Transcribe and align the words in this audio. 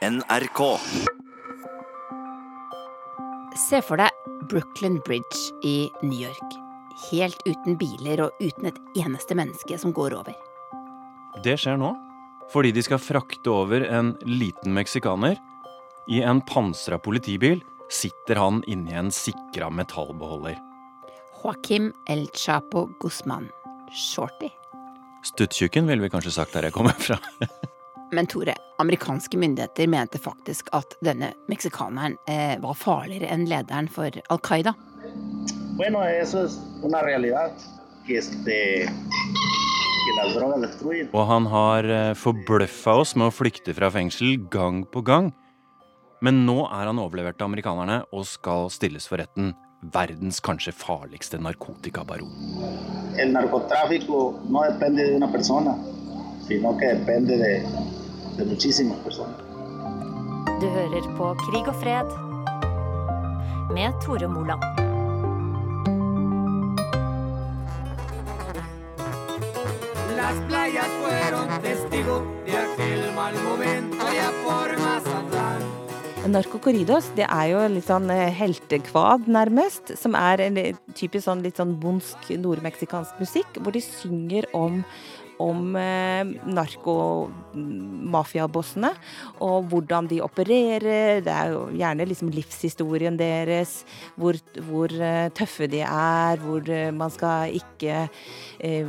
NRK. 0.00 0.78
Se 3.56 3.82
for 3.84 4.00
deg 4.00 4.36
Brooklyn 4.48 4.96
Bridge 5.04 5.50
i 5.68 5.90
New 6.00 6.16
York. 6.16 6.54
Helt 7.10 7.42
uten 7.44 7.76
biler 7.76 8.22
og 8.24 8.40
uten 8.40 8.70
et 8.70 8.78
eneste 9.02 9.36
menneske 9.36 9.76
som 9.80 9.92
går 9.92 10.16
over. 10.16 10.32
Det 11.44 11.58
skjer 11.60 11.76
nå, 11.82 11.90
fordi 12.48 12.72
de 12.72 12.84
skal 12.86 13.02
frakte 13.02 13.52
over 13.52 13.84
en 13.92 14.14
liten 14.24 14.72
meksikaner. 14.72 15.36
I 16.08 16.22
en 16.24 16.40
pansra 16.48 16.96
politibil 16.96 17.60
sitter 17.92 18.40
han 18.40 18.62
inni 18.72 18.96
en 18.96 19.12
sikra 19.12 19.68
metallbeholder. 19.68 20.56
Joaquim 21.42 21.92
El 22.08 22.24
Chapo 22.32 22.86
Guzman. 23.04 23.50
Shorty. 23.92 24.48
Stuttjukken 25.28 25.84
ville 25.92 26.08
vi 26.08 26.12
kanskje 26.12 26.32
sagt 26.40 26.56
der 26.56 26.70
jeg 26.70 26.78
kommer 26.78 26.96
fra. 26.96 27.20
Men 28.16 28.26
Tore, 28.26 28.56
amerikanske 28.80 29.38
myndigheter 29.38 29.88
mente 29.90 30.18
faktisk 30.18 30.70
at 30.76 30.96
denne 31.04 31.32
meksikaneren 31.50 32.16
eh, 32.30 32.56
var 32.62 32.78
farligere 32.78 33.28
enn 33.30 33.46
lederen 33.50 33.90
for 33.92 34.10
Al 34.28 34.40
Qaida. 34.40 34.74
Bueno, 35.76 36.02
eso 36.04 36.44
es 36.44 36.58
una 36.82 37.02
realidad 37.02 37.52
este, 38.08 38.86
que 40.04 40.12
las 40.16 40.34
drogas 40.34 40.60
destruyen. 40.60 41.08
Og 41.12 41.26
han 41.28 41.46
har 41.46 41.84
eh, 41.84 42.14
forbløffa 42.18 42.96
oss 43.02 43.14
med 43.16 43.30
å 43.30 43.34
flykte 43.34 43.74
fra 43.76 43.90
fengsel 43.92 44.36
gang 44.52 44.84
på 44.84 45.04
gang. 45.06 45.30
Men 46.20 46.44
nå 46.44 46.66
er 46.68 46.90
han 46.90 47.00
overlevert 47.00 47.38
til 47.40 47.48
amerikanerne 47.48 48.02
og 48.12 48.26
skal 48.28 48.68
stilles 48.72 49.08
for 49.08 49.22
retten. 49.22 49.54
Verdens 49.80 50.42
kanskje 50.44 50.74
farligste 50.76 51.40
narkotikabaron. 51.40 52.28
El 53.16 53.32
narcotráfico 53.32 54.40
no 54.52 54.66
depende 54.68 55.06
de 55.06 55.16
una 55.16 55.30
persona, 55.32 55.72
sino 56.46 56.76
que 56.76 56.92
depende 56.92 57.38
de, 57.40 57.54
de 58.40 58.46
muchísimas 58.46 58.98
personas. 58.98 59.36
Du 60.60 60.66
hører 60.68 61.04
på 61.16 61.34
Krig 61.44 61.68
og 61.68 61.76
fred 61.80 62.08
med 63.74 63.92
Tore 64.04 64.28
Moland. 64.28 64.64
Las 70.16 70.38
playas 70.48 70.90
fueron 71.00 71.48
testigo 71.62 72.16
de 72.46 72.56
aquel 72.64 73.02
mal 73.14 73.34
momento 73.44 73.96
allá 74.08 74.28
por 74.44 74.68
Mazatlán. 74.84 75.62
Narkokorridos 76.26 77.12
det 77.16 77.26
er 77.28 77.46
jo 77.52 77.62
litt 77.72 77.88
sånn 77.88 78.10
eh, 78.12 78.28
heltekvad, 78.36 79.28
nærmest. 79.28 79.96
Som 80.00 80.16
er 80.18 80.44
en 80.44 80.60
typisk 80.94 81.24
sånn 81.28 81.44
litt 81.44 81.60
sånn 81.60 81.76
bondsk 81.80 82.32
nordmeksikansk 82.40 83.20
musikk, 83.20 83.60
hvor 83.60 83.72
de 83.76 83.84
synger 83.84 84.48
om 84.56 84.84
om 85.40 85.76
eh, 85.78 86.26
narkomafiabossene 86.50 88.90
og 89.44 89.68
hvordan 89.70 90.08
de 90.10 90.18
opererer. 90.24 91.20
Det 91.24 91.34
er 91.34 91.50
jo 91.54 91.60
gjerne 91.80 92.08
liksom 92.08 92.32
livshistorien 92.34 93.16
deres, 93.20 93.70
hvor, 94.20 94.34
hvor 94.68 94.88
eh, 94.92 95.32
tøffe 95.36 95.66
de 95.70 95.80
er, 95.86 96.36
hvor 96.44 96.62
eh, 96.68 96.94
man 96.94 97.10
skal 97.14 97.54
ikke 97.56 98.08
eh, 98.58 98.86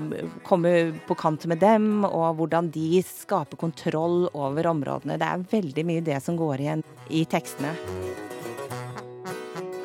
komme 0.48 0.72
på 1.08 1.14
kant 1.20 1.46
med 1.50 1.60
dem, 1.64 2.06
og 2.08 2.36
hvordan 2.40 2.72
de 2.74 3.04
skaper 3.06 3.58
kontroll 3.62 4.30
over 4.34 4.68
områdene. 4.72 5.20
Det 5.22 5.28
er 5.28 5.48
veldig 5.52 5.84
mye 5.88 6.06
det 6.06 6.20
som 6.24 6.38
går 6.40 6.56
igjen 6.66 6.84
i 7.10 7.26
tekstene. 7.30 7.74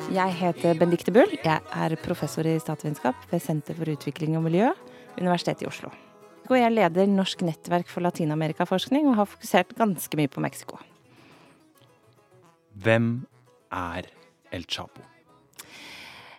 Jeg 0.07 0.31
heter 0.39 0.77
Bendikte 0.79 1.11
Bull. 1.11 1.33
Jeg 1.43 1.59
er 1.59 1.99
professor 1.99 2.47
i 2.47 2.55
statsvitenskap 2.63 3.27
ved 3.27 3.43
Senter 3.43 3.75
for 3.75 3.91
utvikling 3.91 4.39
og 4.39 4.47
miljø, 4.47 4.71
Universitetet 5.19 5.67
i 5.67 5.67
Oslo. 5.67 5.91
Og 6.47 6.55
jeg 6.55 6.71
leder 6.71 7.09
Norsk 7.11 7.43
nettverk 7.43 7.89
for 7.91 8.05
latinamerikaforskning 8.05 9.09
og 9.09 9.19
har 9.19 9.27
fokusert 9.27 9.75
ganske 9.75 10.19
mye 10.19 10.31
på 10.31 10.43
Mexico. 10.43 10.79
Hvem 12.77 13.25
er 13.73 14.07
El 14.53 14.63
Chapo? 14.69 15.03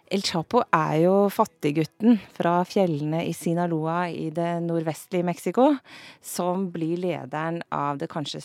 El 0.08 0.22
Chapo 0.24 0.62
er 0.72 0.94
jo 1.02 1.14
fattiggutten 1.28 2.16
fra 2.32 2.62
fjellene 2.64 3.20
i 3.28 3.34
Sinaloa 3.36 4.06
i 4.08 4.30
det 4.32 4.54
nordvestlige 4.64 5.26
Mexico, 5.28 5.66
som 6.24 6.70
blir 6.72 6.96
lederen 7.02 7.60
av 7.68 8.00
det 8.00 8.08
kanskje, 8.08 8.40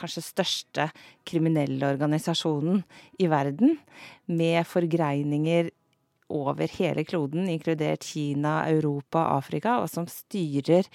kanskje 0.00 0.24
største 0.24 0.88
kriminelle 1.28 1.90
organisasjonen 1.92 2.80
i 3.20 3.28
verden, 3.28 3.76
med 4.32 4.64
forgreininger 4.70 5.68
over 6.32 6.68
hele 6.78 7.04
kloden, 7.04 7.48
inkludert 7.48 8.04
Kina, 8.04 8.64
Europa, 8.70 9.22
Afrika, 9.36 9.78
og 9.82 9.90
som 9.92 10.06
styrer 10.10 10.88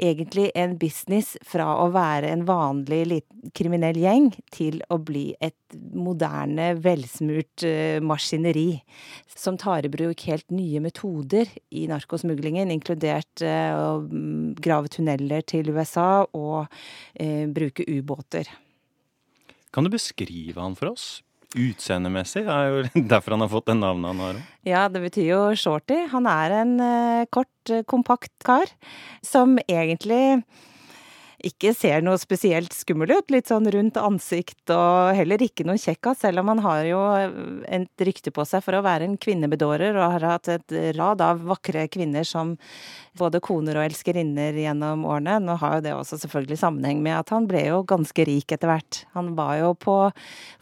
egentlig 0.00 0.50
en 0.58 0.76
business 0.80 1.36
fra 1.46 1.66
å 1.82 1.90
være 1.94 2.30
en 2.32 2.46
vanlig 2.48 3.20
kriminell 3.56 3.98
gjeng 4.00 4.30
til 4.54 4.80
å 4.90 4.98
bli 5.02 5.30
et 5.40 5.76
moderne, 5.94 6.72
velsmurt 6.82 7.64
eh, 7.66 8.00
maskineri 8.02 8.80
som 9.28 9.58
tar 9.60 9.86
i 9.86 9.92
bruk 9.92 10.24
helt 10.28 10.48
nye 10.54 10.82
metoder 10.82 11.50
i 11.70 11.86
narkosmuglingen, 11.90 12.72
inkludert 12.74 13.44
eh, 13.44 13.70
å 13.76 14.00
mm, 14.02 14.56
grave 14.60 14.90
tunneler 14.92 15.46
til 15.46 15.70
USA 15.74 16.24
og 16.26 16.66
eh, 17.14 17.46
bruke 17.50 17.86
ubåter. 17.88 18.50
Kan 19.70 19.86
du 19.86 19.92
beskrive 19.92 20.58
han 20.58 20.74
for 20.78 20.90
oss? 20.90 21.20
Utseendemessig 21.58 22.44
er 22.46 22.68
jo 22.70 22.82
derfor 23.12 23.34
han 23.34 23.44
har 23.44 23.50
fått 23.50 23.70
det 23.72 23.78
navnet 23.80 24.12
han 24.12 24.22
har. 24.22 24.40
Ja, 24.68 24.84
det 24.92 25.02
betyr 25.08 25.28
jo 25.32 25.40
shorty. 25.58 26.04
Han 26.12 26.28
er 26.30 26.56
en 26.60 26.74
eh, 26.84 27.28
kort, 27.32 27.52
eh, 27.72 27.82
kompakt 27.88 28.32
kar 28.46 28.70
som 29.26 29.58
egentlig 29.66 30.42
ikke 31.46 31.72
ser 31.76 32.02
noe 32.04 32.18
spesielt 32.20 32.74
skummel 32.76 33.12
ut. 33.16 33.30
Litt 33.32 33.50
sånn 33.50 33.68
rundt 33.72 33.98
ansikt 34.00 34.72
og 34.74 35.12
heller 35.16 35.42
ikke 35.44 35.66
noen 35.68 35.80
kjekkas, 35.80 36.22
selv 36.24 36.42
om 36.42 36.50
han 36.52 36.62
har 36.64 36.82
jo 36.88 37.00
et 37.68 38.04
rykte 38.06 38.32
på 38.34 38.44
seg 38.48 38.64
for 38.64 38.76
å 38.76 38.84
være 38.84 39.08
en 39.08 39.18
kvinnebedårer 39.20 39.96
og 39.98 40.16
har 40.16 40.26
hatt 40.34 40.50
et 40.52 40.76
rad 40.98 41.22
av 41.24 41.44
vakre 41.48 41.86
kvinner 41.92 42.26
som 42.28 42.56
både 43.18 43.40
koner 43.44 43.78
og 43.78 43.86
elskerinner 43.88 44.56
gjennom 44.56 45.04
årene. 45.08 45.38
Nå 45.44 45.56
har 45.60 45.78
jo 45.78 45.84
det 45.86 45.94
også 45.96 46.20
selvfølgelig 46.22 46.60
sammenheng 46.60 47.02
med 47.04 47.18
at 47.18 47.32
han 47.34 47.48
ble 47.50 47.64
jo 47.68 47.82
ganske 47.88 48.26
rik 48.28 48.54
etter 48.54 48.70
hvert. 48.70 49.02
Han 49.16 49.34
var 49.38 49.56
jo 49.60 49.72
på 49.78 49.96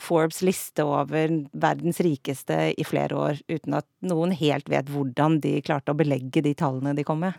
Forbes 0.01 0.41
liste 0.47 0.87
over 0.87 1.33
verdens 1.53 2.01
rikeste 2.05 2.73
i 2.75 2.87
flere 2.87 3.19
år, 3.19 3.43
uten 3.49 3.79
at 3.81 3.89
noen 4.05 4.33
helt 4.37 4.69
vet 4.71 4.91
hvordan 4.93 5.41
de 5.45 5.59
klarte 5.65 5.93
å 5.93 5.99
belegge 5.99 6.43
de 6.45 6.55
tallene 6.59 6.95
de 6.97 7.05
kom 7.07 7.23
med. 7.25 7.37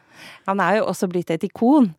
Han 0.49 0.59
er 0.63 0.79
jo 0.79 0.87
også 0.89 1.07
blitt 1.11 1.31
et 1.33 1.45
ikon, 1.47 1.91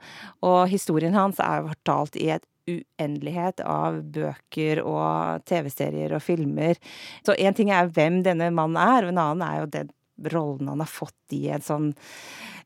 og 0.44 0.60
historien 0.70 1.14
hans 1.16 1.29
er 1.38 1.60
jo 1.60 1.70
fortalt 1.70 2.18
i 2.18 2.30
et 2.34 2.46
uendelighet 2.70 3.62
av 3.66 4.00
bøker 4.14 4.82
og 4.84 5.46
TV-serier 5.48 6.12
og 6.16 6.22
filmer. 6.22 6.78
Så 7.26 7.34
én 7.38 7.56
ting 7.56 7.72
er 7.74 7.90
hvem 7.90 8.20
denne 8.26 8.50
mannen 8.54 8.78
er, 8.80 9.06
og 9.06 9.14
en 9.14 9.22
annen 9.22 9.46
er 9.46 9.58
jo 9.62 9.72
den 9.78 9.94
rollen 10.30 10.68
han 10.68 10.82
har 10.82 10.90
fått 10.90 11.36
i 11.36 11.46
en 11.54 11.64
sånn 11.64 11.92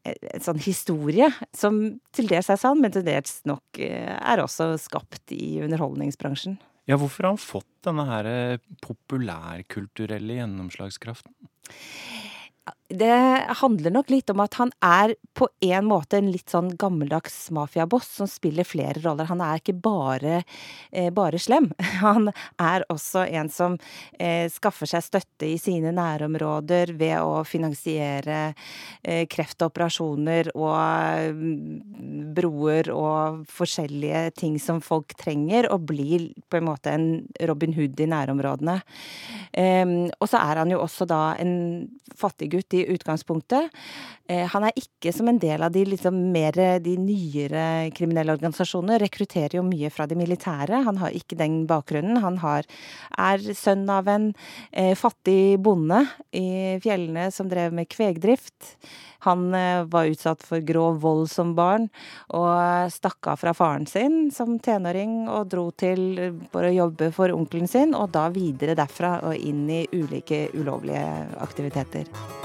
en 0.05 0.43
sånn 0.45 0.59
historie 0.61 1.31
som 1.57 1.79
til 2.13 2.27
dels 2.29 2.51
er 2.53 2.59
sann, 2.61 2.83
men 2.83 2.93
til 2.93 3.07
dels 3.07 3.39
nok 3.49 3.81
eh, 3.81 4.13
er 4.13 4.43
også 4.43 4.75
skapt 4.77 5.33
i 5.33 5.63
underholdningsbransjen. 5.65 6.59
Ja, 6.85 6.99
hvorfor 7.01 7.25
har 7.25 7.33
han 7.33 7.41
fått 7.41 7.71
denne 7.87 8.05
her 8.11 8.29
eh, 8.29 8.61
populærkulturelle 8.85 10.37
gjennomslagskraften? 10.43 11.33
Det 12.89 13.45
handler 13.61 13.91
nok 13.91 14.11
litt 14.13 14.31
om 14.31 14.41
at 14.45 14.55
han 14.61 14.71
er 14.85 15.15
på 15.35 15.49
en 15.67 15.87
måte 15.89 16.19
en 16.21 16.29
litt 16.31 16.53
sånn 16.53 16.69
gammeldags 16.79 17.49
mafiaboss 17.53 18.11
som 18.21 18.29
spiller 18.31 18.65
flere 18.69 19.01
roller. 19.03 19.27
Han 19.29 19.41
er 19.43 19.59
ikke 19.59 19.75
bare, 19.83 20.43
eh, 20.93 21.11
bare 21.13 21.41
slem. 21.41 21.71
Han 22.05 22.31
er 22.61 22.85
også 22.93 23.25
en 23.27 23.49
som 23.51 23.79
eh, 24.21 24.47
skaffer 24.53 24.89
seg 24.89 25.05
støtte 25.05 25.49
i 25.49 25.57
sine 25.59 25.95
nærområder 25.97 26.93
ved 27.01 27.17
å 27.25 27.43
finansiere 27.49 28.55
eh, 29.03 29.25
kreftoperasjoner 29.33 30.53
og 30.55 31.35
mm, 31.35 32.31
broer 32.37 32.93
og 32.95 33.43
forskjellige 33.51 34.27
ting 34.39 34.61
som 34.63 34.81
folk 34.85 35.17
trenger, 35.19 35.71
og 35.73 35.89
blir 35.91 36.31
på 36.49 36.61
en 36.61 36.69
måte 36.69 36.95
en 36.95 37.09
Robin 37.49 37.75
Hood 37.75 38.01
i 38.01 38.09
nærområdene. 38.13 38.79
Em, 39.57 39.97
og 40.21 40.31
så 40.31 40.41
er 40.45 40.63
han 40.63 40.73
jo 40.73 40.83
også 40.85 41.09
da 41.09 41.23
en 41.41 41.55
fattiggutt 42.55 42.75
i 42.75 42.93
utgangspunktet. 42.93 43.71
Eh, 44.29 44.47
han 44.49 44.65
er 44.65 44.73
ikke 44.77 45.13
som 45.13 45.29
en 45.29 45.39
del 45.39 45.63
av 45.63 45.73
de 45.73 45.85
liksom 45.85 46.33
mer 46.33 46.53
de 46.81 46.97
nyere 46.97 47.91
kriminelle 47.95 48.33
organisasjonene. 48.33 48.99
Rekrutterer 48.99 49.59
jo 49.59 49.63
mye 49.63 49.91
fra 49.91 50.07
de 50.07 50.17
militære. 50.17 50.85
Han 50.85 50.97
har 50.99 51.11
ikke 51.11 51.37
den 51.37 51.67
bakgrunnen. 51.67 52.23
Han 52.23 52.39
har, 52.39 52.65
er 53.19 53.39
sønn 53.55 53.89
av 53.91 54.09
en 54.09 54.33
eh, 54.73 54.95
fattig 54.95 55.59
bonde 55.61 56.07
i 56.33 56.79
fjellene 56.83 57.31
som 57.31 57.49
drev 57.49 57.73
med 57.73 57.89
kvegdrift. 57.89 58.77
Han 59.25 59.55
eh, 59.55 59.85
var 59.85 60.09
utsatt 60.09 60.43
for 60.45 60.61
grov 60.61 61.01
vold 61.01 61.31
som 61.31 61.55
barn, 61.57 61.89
og 62.29 62.91
stakk 62.93 63.29
av 63.33 63.41
fra 63.41 63.55
faren 63.57 63.87
sin 63.89 64.31
som 64.35 64.59
tenåring 64.59 65.25
og 65.29 65.49
dro 65.53 65.71
til 65.73 66.05
for 66.53 66.69
å 66.69 66.73
jobbe 66.75 67.11
for 67.15 67.33
onkelen 67.33 67.69
sin, 67.69 67.95
og 67.97 68.13
da 68.15 68.29
videre 68.33 68.77
derfra 68.77 69.19
og 69.31 69.37
inn 69.37 69.65
i 69.71 69.85
ulike 69.93 70.49
ulovlige 70.55 71.07
aktiviteter. 71.45 72.44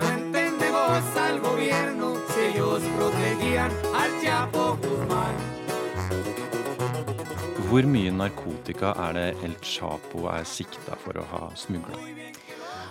No 0.00 0.08
entendemos 0.08 1.16
al 1.16 1.40
gobierno 1.40 2.14
si 2.30 2.40
ellos 2.50 2.82
protegían 2.96 3.70
al 3.94 4.10
Chapo 4.22 4.76
Guzmán. 4.82 5.36
Hvor 7.68 7.86
mye 7.90 8.10
narkotika 8.14 8.94
er 9.08 9.12
det 9.18 9.28
El 9.42 9.56
Chapo 9.60 10.28
er 10.30 10.44
sikta 10.46 10.94
for 11.02 11.18
å 11.18 11.24
ha 11.32 11.48
smugla? 11.58 11.98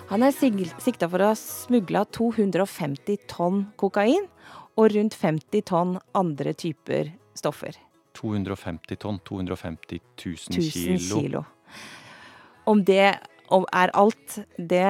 Han 0.10 0.24
er 0.27 0.33
sikta 0.36 1.07
for 1.07 1.24
å 1.24 1.31
ha 1.31 1.38
smugla 1.39 2.04
250 2.12 3.24
tonn 3.31 3.68
kokain 3.80 4.27
og 4.75 4.92
rundt 4.95 5.15
50 5.15 5.63
tonn 5.69 5.98
andre 6.18 6.54
typer 6.54 7.13
stoffer. 7.38 7.77
250 8.13 9.00
tonn, 9.01 9.19
250 9.25 10.01
000, 10.19 10.36
1000 10.60 10.71
kilo. 10.71 11.21
kilo. 11.21 11.45
Om 12.65 12.83
det 12.86 13.07
om 13.51 13.66
er 13.75 13.92
alt, 13.98 14.38
det 14.57 14.86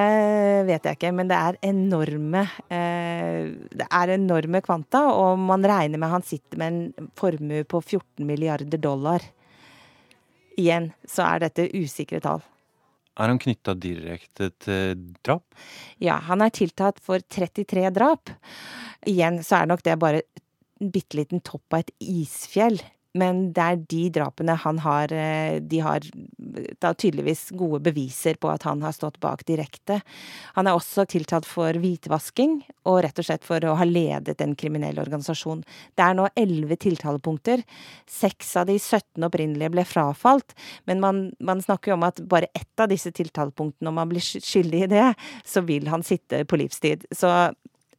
vet 0.67 0.85
jeg 0.85 0.97
ikke, 0.97 1.11
men 1.15 1.29
det 1.31 1.37
er 1.37 1.57
enorme 1.65 2.43
eh, 2.69 3.49
Det 3.73 3.87
er 3.89 4.13
enorme 4.15 4.61
kvanta, 4.63 5.01
og 5.09 5.41
man 5.41 5.65
regner 5.65 6.01
med 6.01 6.13
han 6.13 6.25
sitter 6.25 6.61
med 6.61 6.73
en 6.73 7.11
formue 7.17 7.63
på 7.65 7.81
14 7.81 8.25
milliarder 8.27 8.77
dollar. 8.77 9.25
Igjen 10.59 10.91
så 11.09 11.25
er 11.25 11.47
dette 11.47 11.69
usikre 11.73 12.21
tall. 12.23 12.43
Er 13.13 13.29
han 13.29 13.41
knytta 13.41 13.75
direkte 13.77 14.49
til 14.63 15.01
drap? 15.25 15.45
Ja, 16.01 16.17
han 16.29 16.41
er 16.41 16.53
tiltatt 16.53 17.01
for 17.03 17.21
33 17.21 17.89
drap. 17.93 18.31
Igjen 19.09 19.41
så 19.45 19.61
er 19.61 19.69
nok 19.69 19.83
det 19.85 19.99
bare 20.01 20.23
en 20.81 20.91
bitte 20.93 21.19
liten 21.19 21.43
topp 21.45 21.75
av 21.75 21.83
et 21.83 21.93
isfjell. 22.01 22.79
Men 23.13 23.51
det 23.53 23.63
er 23.63 23.81
de 23.91 24.03
drapene 24.15 24.55
han 24.57 24.79
har 24.81 25.11
eh, 25.13 25.59
De 25.61 25.79
har 25.85 26.05
da 26.81 26.93
tydeligvis 26.97 27.51
gode 27.57 27.79
beviser 27.85 28.37
på 28.41 28.49
at 28.49 28.65
han 28.67 28.81
har 28.85 28.93
stått 28.95 29.19
bak 29.23 29.43
direkte. 29.47 29.99
Han 30.57 30.67
er 30.67 30.77
også 30.77 31.05
tiltalt 31.09 31.47
for 31.49 31.77
hvitvasking, 31.79 32.59
og 32.89 33.01
rett 33.05 33.19
og 33.21 33.27
slett 33.27 33.45
for 33.45 33.63
å 33.65 33.75
ha 33.79 33.87
ledet 33.87 34.41
en 34.43 34.55
kriminell 34.59 34.99
organisasjon. 35.01 35.63
Det 35.95 36.05
er 36.05 36.17
nå 36.17 36.27
elleve 36.39 36.77
tiltalepunkter. 36.81 37.63
Seks 38.09 38.55
av 38.59 38.69
de 38.69 38.77
17 38.79 39.25
opprinnelige 39.29 39.73
ble 39.73 39.85
frafalt, 39.87 40.55
men 40.89 41.01
man, 41.03 41.25
man 41.39 41.61
snakker 41.63 41.93
jo 41.93 41.99
om 41.99 42.07
at 42.09 42.21
bare 42.29 42.51
ett 42.53 42.81
av 42.83 42.89
disse 42.91 43.13
tiltalepunktene, 43.15 43.89
om 43.89 44.01
man 44.01 44.09
blir 44.11 44.23
skyldig 44.23 44.85
i 44.85 44.91
det, 44.95 45.09
så 45.45 45.63
vil 45.65 45.89
han 45.93 46.05
sitte 46.05 46.43
på 46.49 46.59
livstid. 46.59 47.05
Så 47.13 47.29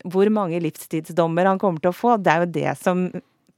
hvor 0.04 0.28
mange 0.32 0.60
livstidsdommer 0.60 1.48
han 1.48 1.60
kommer 1.62 1.80
til 1.80 1.94
å 1.94 1.96
få, 1.96 2.18
det 2.20 2.32
er 2.32 2.44
jo 2.44 2.52
det 2.58 2.74
som 2.80 3.06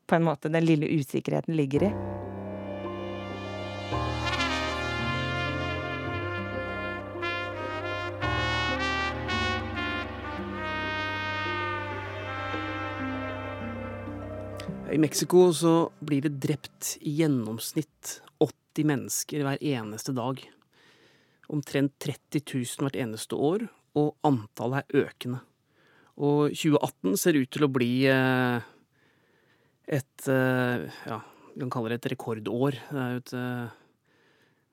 på 0.07 0.17
en 0.17 0.27
måte 0.27 0.53
den 0.53 0.65
lille 0.67 0.89
usikkerheten 0.99 1.57
ligger 1.59 1.89
i. 1.89 1.95
I 14.97 14.99
Mexico 14.99 15.53
så 15.53 15.91
blir 16.01 16.23
det 16.23 16.39
drept 16.41 16.95
i 17.01 17.19
gjennomsnitt 17.19 18.21
80 18.41 18.87
mennesker 18.89 19.43
hver 19.45 19.59
eneste 19.61 20.15
dag. 20.17 20.39
Omtrent 21.53 21.99
30 22.01 22.41
000 22.55 22.87
hvert 22.87 22.97
eneste 22.97 23.37
år, 23.37 23.67
og 23.99 24.15
antallet 24.25 24.87
er 24.87 25.05
økende. 25.05 25.43
Og 26.17 26.55
2018 26.55 27.19
ser 27.21 27.37
ut 27.37 27.51
til 27.53 27.67
å 27.67 27.71
bli 27.75 27.91
eh, 28.09 28.65
et 29.87 30.29
eh, 30.29 30.87
Ja, 31.07 31.21
vi 31.55 31.63
kan 31.65 31.73
kalle 31.73 31.95
det 31.95 32.03
et 32.03 32.13
rekordår. 32.17 32.79
Det 32.91 33.01
er 33.01 33.13
jo 33.15 33.23
et, 33.23 33.33
eh, 33.39 33.69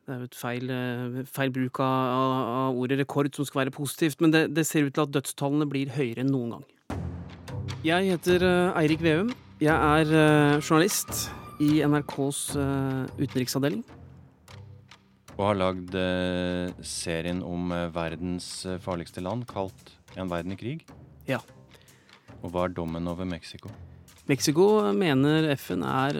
det 0.04 0.13
er 0.13 0.19
jo 0.19 0.27
et 0.30 0.38
feil, 0.38 0.74
eh, 0.74 1.24
feil 1.30 1.54
bruk 1.54 1.80
av, 1.80 2.33
av, 2.57 2.81
ordet 2.81 3.00
rekord 3.00 3.33
som 3.36 3.45
skal 3.48 3.63
være 3.63 3.75
positivt, 3.75 4.21
men 4.21 4.33
det, 4.33 4.44
det 4.56 4.65
ser 4.68 4.88
ut 4.88 4.94
til 4.94 5.06
at 5.06 5.13
dødstallene 5.13 5.69
blir 5.69 5.94
høyere 5.94 6.25
enn 6.25 6.33
noen 6.33 6.57
gang. 6.57 6.65
Jeg 7.83 8.13
heter 8.13 8.44
Eirik 8.80 9.04
Veum. 9.04 9.33
Jeg 9.63 9.75
er 9.75 10.60
journalist 10.60 11.30
i 11.63 11.83
NRKs 11.86 12.56
utenriksavdeling. 13.19 13.83
Og 15.33 15.44
har 15.50 15.57
lagd 15.59 15.95
serien 16.86 17.42
om 17.44 17.71
verdens 17.95 18.66
farligste 18.83 19.24
land, 19.24 19.48
kalt 19.50 19.98
En 20.13 20.30
verden 20.30 20.54
i 20.54 20.56
krig. 20.56 20.83
Ja. 21.25 21.39
Og 22.44 22.51
hva 22.54 22.68
er 22.68 22.75
dommen 22.77 23.07
over 23.09 23.25
Mexico? 23.25 23.71
Mexico 24.30 24.66
mener 24.96 25.50
FN 25.58 25.84
er 25.84 26.20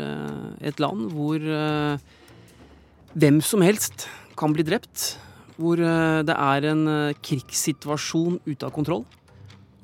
et 0.60 0.82
land 0.84 1.08
hvor 1.14 1.40
hvem 3.14 3.38
som 3.46 3.64
helst 3.64 4.08
kan 4.40 4.56
bli 4.56 4.66
drept. 4.68 5.14
Hvor 5.56 5.78
det 5.78 6.34
er 6.34 6.68
en 6.72 6.84
krigssituasjon 7.24 8.40
ute 8.44 8.68
av 8.68 8.74
kontroll. 8.76 9.06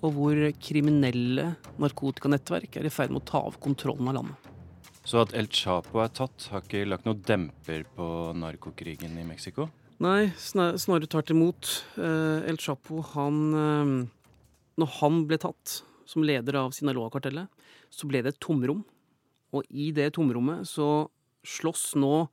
Og 0.04 0.16
hvor 0.16 0.39
kriminelle 0.63 1.54
narkotikanettverk 1.80 2.80
er 2.80 2.88
i 2.88 2.92
ferd 2.92 3.13
med 3.13 3.21
å 3.21 3.30
ta 3.30 3.44
av 3.48 3.60
kontrollen 3.62 4.10
av 4.12 4.18
landet. 4.19 4.50
Så 5.07 5.24
at 5.24 5.33
El 5.38 5.48
Chapo 5.48 6.01
er 6.04 6.12
tatt, 6.13 6.50
har 6.51 6.62
ikke 6.65 6.83
lagt 6.89 7.07
noen 7.07 7.22
demper 7.25 7.86
på 7.95 8.07
narkokrigen 8.38 9.15
i 9.18 9.25
Mexico? 9.27 9.69
Nei, 10.04 10.30
snarere 10.38 11.10
tvert 11.10 11.31
imot. 11.33 11.72
El 11.98 12.60
Chapo, 12.62 13.01
han 13.15 13.39
Når 14.80 14.92
han 15.00 15.24
ble 15.27 15.39
tatt 15.42 15.81
som 16.10 16.24
leder 16.25 16.56
av 16.57 16.72
Sinaloa-kartellet, 16.74 17.50
så 17.89 18.09
ble 18.09 18.21
det 18.24 18.36
et 18.36 18.41
tomrom. 18.44 18.83
Og 19.56 19.65
i 19.69 19.89
det 19.95 20.12
tomrommet 20.18 20.68
så 20.69 21.09
slåss 21.47 21.95
nå 21.97 22.27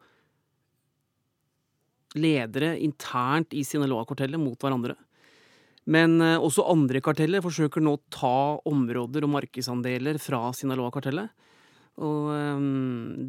ledere 2.17 2.75
internt 2.81 3.53
i 3.56 3.64
Sinaloa-kartellet 3.64 4.41
mot 4.41 4.61
hverandre. 4.61 4.97
Men 5.87 6.19
også 6.19 6.64
andre 6.67 7.00
karteller 7.05 7.44
forsøker 7.44 7.85
nå 7.85 7.94
å 7.94 8.05
ta 8.11 8.38
områder 8.67 9.25
og 9.26 9.35
markedsandeler 9.37 10.19
fra 10.20 10.49
Sinaloa-kartellet. 10.56 11.31
Og 12.03 12.32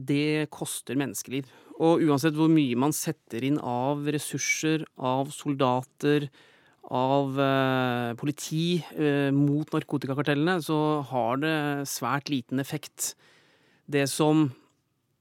det 0.09 0.49
koster 0.51 0.97
menneskeliv. 0.99 1.47
Og 1.77 2.01
uansett 2.07 2.35
hvor 2.35 2.49
mye 2.51 2.79
man 2.79 2.95
setter 2.95 3.45
inn 3.45 3.59
av 3.61 4.07
ressurser, 4.11 4.83
av 4.97 5.29
soldater, 5.35 6.27
av 6.93 7.39
eh, 7.43 8.11
politi 8.19 8.77
eh, 8.95 9.31
mot 9.35 9.73
narkotikakartellene, 9.75 10.59
så 10.63 10.77
har 11.09 11.41
det 11.41 11.57
svært 11.89 12.31
liten 12.31 12.63
effekt. 12.63 13.13
Det 13.87 14.05
som 14.11 14.47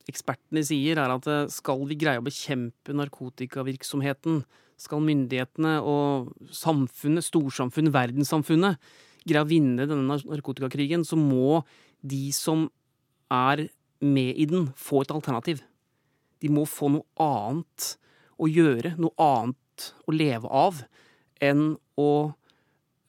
ekspertene 0.06 0.62
sier, 0.66 1.00
er 1.02 1.16
at 1.16 1.26
skal 1.50 1.82
vi 1.88 1.98
greie 1.98 2.22
å 2.22 2.26
bekjempe 2.26 2.94
narkotikavirksomheten, 2.94 4.44
skal 4.76 5.02
myndighetene 5.02 5.78
og 5.88 6.30
samfunnet, 6.54 7.24
storsamfunnet, 7.24 7.94
verdenssamfunnet 7.94 8.78
greie 9.26 9.42
å 9.42 9.48
vinne 9.48 9.86
denne 9.88 10.18
narkotikakrigen, 10.22 11.04
så 11.06 11.18
må 11.18 11.62
de 12.06 12.28
som 12.34 12.68
er 13.32 13.66
med 14.04 14.38
i 14.38 14.46
den, 14.48 14.70
få 14.76 15.02
et 15.02 15.14
alternativ. 15.14 15.62
De 16.42 16.50
må 16.52 16.66
få 16.68 16.92
noe 16.92 17.06
annet 17.22 17.96
å 18.36 18.48
gjøre, 18.50 18.94
noe 19.00 19.16
annet 19.22 19.88
å 20.06 20.14
leve 20.14 20.50
av 20.52 20.84
enn 21.42 21.74
å 22.00 22.10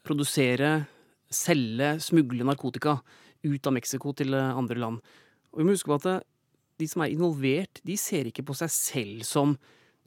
produsere, 0.07 0.87
selge, 1.27 1.97
smugle 2.03 2.45
narkotika 2.47 2.97
ut 3.47 3.67
av 3.67 3.75
Mexico 3.75 4.13
til 4.15 4.35
andre 4.35 4.79
land. 4.79 5.01
Og 5.51 5.61
vi 5.61 5.67
må 5.67 5.75
huske 5.75 5.91
på 5.91 5.99
at 5.99 6.25
de 6.77 6.87
som 6.89 7.03
er 7.03 7.13
involvert, 7.13 7.81
de 7.83 7.97
ser 7.99 8.29
ikke 8.29 8.45
på 8.47 8.55
seg 8.57 8.71
selv 8.73 9.25
som 9.27 9.55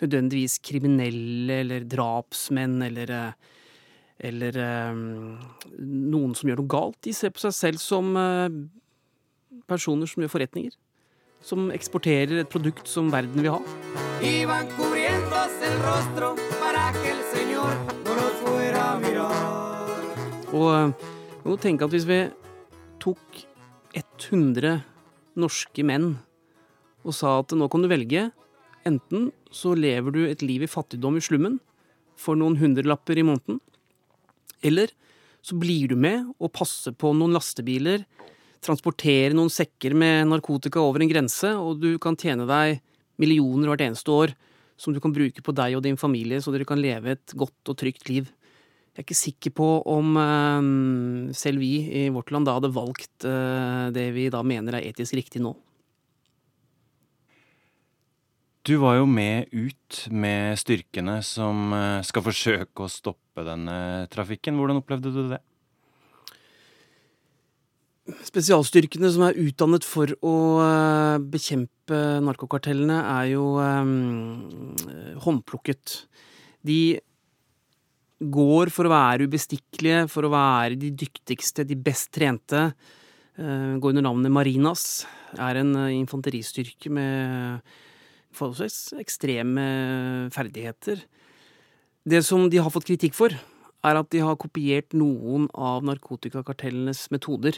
nødvendigvis 0.00 0.60
kriminelle 0.64 1.60
eller 1.64 1.84
drapsmenn 1.88 2.78
eller, 2.86 3.12
eller 4.30 4.60
noen 4.94 6.36
som 6.38 6.48
gjør 6.48 6.62
noe 6.62 6.72
galt. 6.72 7.00
De 7.04 7.12
ser 7.16 7.34
på 7.34 7.42
seg 7.42 7.56
selv 7.56 7.82
som 7.82 8.14
personer 9.70 10.08
som 10.10 10.24
gjør 10.24 10.32
forretninger. 10.36 10.78
Som 11.44 11.70
eksporterer 11.72 12.42
et 12.42 12.52
produkt 12.52 12.88
som 12.88 13.10
verden 13.12 13.40
vil 13.40 13.54
ha. 13.56 13.60
Og 20.56 20.94
må 21.46 21.56
tenke 21.60 21.86
at 21.86 21.94
hvis 21.94 22.08
vi 22.08 22.20
tok 23.02 23.44
100 23.96 24.82
norske 25.40 25.84
menn 25.86 26.12
og 27.06 27.14
sa 27.16 27.38
at 27.40 27.54
nå 27.56 27.68
kan 27.72 27.82
du 27.84 27.88
velge, 27.90 28.28
enten 28.86 29.30
så 29.54 29.72
lever 29.76 30.14
du 30.14 30.20
et 30.26 30.42
liv 30.44 30.64
i 30.66 30.70
fattigdom 30.70 31.16
i 31.16 31.24
slummen 31.24 31.58
for 32.20 32.36
noen 32.36 32.58
hundrelapper 32.60 33.18
i 33.18 33.24
måneden, 33.24 33.60
eller 34.60 34.92
så 35.40 35.56
blir 35.56 35.88
du 35.88 35.96
med 35.96 36.28
og 36.36 36.52
passer 36.52 36.92
på 36.92 37.14
noen 37.16 37.32
lastebiler, 37.32 38.04
transporterer 38.60 39.32
noen 39.32 39.48
sekker 39.52 39.96
med 39.96 40.28
narkotika 40.28 40.82
over 40.84 41.00
en 41.00 41.08
grense, 41.08 41.54
og 41.56 41.80
du 41.80 41.94
kan 42.02 42.18
tjene 42.20 42.44
deg 42.48 42.82
millioner 43.20 43.72
hvert 43.72 43.86
eneste 43.86 44.12
år 44.12 44.34
som 44.80 44.92
du 44.92 45.00
kan 45.00 45.14
bruke 45.16 45.44
på 45.44 45.54
deg 45.56 45.78
og 45.78 45.84
din 45.84 45.96
familie, 46.00 46.40
så 46.44 46.52
dere 46.52 46.68
kan 46.68 46.80
leve 46.80 47.16
et 47.16 47.36
godt 47.36 47.72
og 47.72 47.80
trygt 47.80 48.12
liv. 48.12 48.28
Jeg 48.90 49.04
er 49.04 49.06
ikke 49.06 49.14
sikker 49.14 49.52
på 49.54 49.66
om 49.86 50.16
eh, 50.18 51.34
selv 51.38 51.62
vi 51.62 51.74
i 52.02 52.06
vårt 52.10 52.32
land 52.34 52.48
da 52.48 52.56
hadde 52.56 52.72
valgt 52.74 53.26
eh, 53.28 53.86
det 53.94 54.08
vi 54.16 54.26
da 54.34 54.40
mener 54.42 54.76
er 54.76 54.88
etisk 54.88 55.14
riktig 55.14 55.42
nå. 55.44 55.52
Du 58.66 58.74
var 58.82 58.98
jo 58.98 59.06
med 59.08 59.46
ut 59.54 60.00
med 60.10 60.58
styrkene 60.58 61.20
som 61.24 61.70
eh, 61.76 62.02
skal 62.06 62.24
forsøke 62.26 62.82
å 62.82 62.90
stoppe 62.90 63.44
denne 63.46 64.08
trafikken. 64.10 64.58
Hvordan 64.58 64.82
opplevde 64.82 65.12
du 65.14 65.22
det? 65.36 65.38
Spesialstyrkene 68.26 69.12
som 69.14 69.22
er 69.28 69.38
utdannet 69.38 69.86
for 69.86 70.10
å 70.26 70.34
bekjempe 71.30 72.00
narkokartellene, 72.26 72.96
er 73.06 73.28
jo 73.36 73.44
um, 73.62 74.74
håndplukket. 75.22 75.94
De 76.66 76.98
går 78.20 78.70
for 78.72 78.86
å 78.86 78.92
være 78.92 79.28
ubestikkelige, 79.28 80.04
for 80.12 80.26
å 80.26 80.32
være 80.32 80.76
de 80.80 80.90
dyktigste, 80.92 81.64
de 81.64 81.76
best 81.76 82.10
trente. 82.12 82.70
Eh, 83.40 83.78
går 83.80 83.94
under 83.94 84.04
navnet 84.04 84.32
Marinas. 84.32 85.06
Er 85.38 85.62
en 85.62 85.72
eh, 85.76 85.96
infanteristyrke 85.96 86.92
med 86.92 87.64
forholdsvis 88.36 89.00
ekstreme 89.00 89.64
ferdigheter. 90.34 91.00
Det 92.04 92.20
som 92.24 92.48
de 92.50 92.60
har 92.60 92.72
fått 92.72 92.88
kritikk 92.90 93.16
for, 93.16 93.32
er 93.32 93.96
at 93.96 94.10
de 94.12 94.20
har 94.20 94.36
kopiert 94.40 94.92
noen 94.92 95.48
av 95.56 95.84
narkotikakartellenes 95.88 97.06
metoder. 97.14 97.56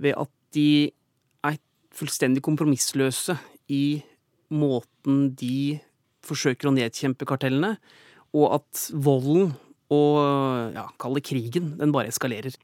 Ved 0.00 0.16
at 0.16 0.32
de 0.56 0.88
er 1.44 1.60
fullstendig 1.92 2.42
kompromissløse 2.46 3.36
i 3.68 4.00
måten 4.48 5.34
de 5.36 5.78
forsøker 6.24 6.70
å 6.70 6.76
nedkjempe 6.76 7.28
kartellene, 7.28 7.76
og 8.36 8.58
at 8.58 8.88
volden 8.92 9.54
og 9.94 10.74
ja, 10.74 10.84
kall 11.00 11.16
det 11.16 11.24
krigen, 11.24 11.72
den 11.80 11.94
bare 11.94 12.10
eskalerer. 12.12 12.56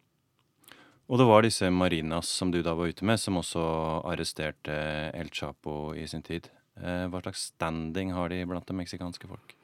Og 1.05 1.21
det 1.21 1.27
var 1.29 1.45
disse 1.45 1.69
Marinas 1.73 2.29
som 2.33 2.51
du 2.53 2.63
da 2.65 2.73
var 2.77 2.89
ute 2.89 3.05
med, 3.05 3.21
som 3.21 3.37
også 3.41 3.65
arresterte 4.09 4.77
El 5.13 5.29
Chapo 5.33 5.93
i 5.97 6.07
sin 6.09 6.25
tid. 6.25 6.49
Eh, 6.81 7.05
Hva 7.11 7.21
slags 7.23 7.51
standing 7.53 8.15
har 8.17 8.33
de 8.33 8.41
blant 8.49 8.67
det 8.67 8.77
meksikanske 8.79 9.29
folk? 9.29 9.55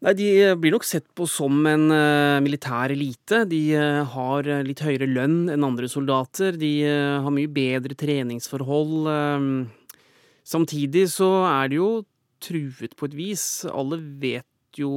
Nei, 0.00 0.14
De 0.16 0.28
eh, 0.46 0.56
blir 0.56 0.72
nok 0.72 0.86
sett 0.86 1.06
på 1.14 1.26
som 1.28 1.60
en 1.68 1.90
eh, 1.92 2.40
militær 2.44 2.94
elite. 2.94 3.44
De 3.50 3.62
har 4.14 4.48
litt 4.64 4.84
høyere 4.84 5.10
lønn 5.10 5.52
enn 5.52 5.66
andre 5.66 5.90
soldater. 5.92 6.56
De 6.56 6.72
har 6.88 7.34
mye 7.34 7.50
bedre 7.52 7.98
treningsforhold. 7.98 9.68
samtidig 10.42 11.08
så 11.12 11.28
er 11.52 11.68
de 11.68 11.82
jo 11.82 11.90
truet 12.40 12.96
på 12.96 13.10
et 13.10 13.18
vis. 13.18 13.44
Alle 13.68 14.00
vet 14.00 14.46
jo 14.76 14.92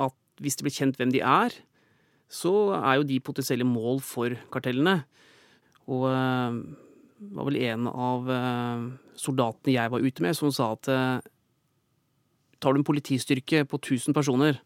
at 0.00 0.14
hvis 0.42 0.58
det 0.58 0.66
blir 0.66 0.76
kjent 0.76 0.98
hvem 1.00 1.12
de 1.14 1.22
er, 1.24 1.56
så 2.32 2.72
er 2.78 2.98
jo 2.98 3.08
de 3.08 3.20
potensielle 3.24 3.66
mål 3.68 4.00
for 4.04 4.36
kartellene. 4.52 5.02
Og 5.92 6.08
eh, 6.10 6.58
det 7.22 7.36
var 7.38 7.48
vel 7.48 7.60
en 7.68 7.88
av 7.92 8.30
eh, 8.32 8.84
soldatene 9.20 9.76
jeg 9.76 9.92
var 9.92 10.04
ute 10.04 10.24
med, 10.24 10.36
som 10.38 10.52
sa 10.54 10.72
at 10.76 10.90
eh, 10.90 11.30
tar 12.62 12.74
du 12.74 12.80
en 12.80 12.86
politistyrke 12.86 13.64
på 13.68 13.80
1000 13.80 14.16
personer, 14.16 14.60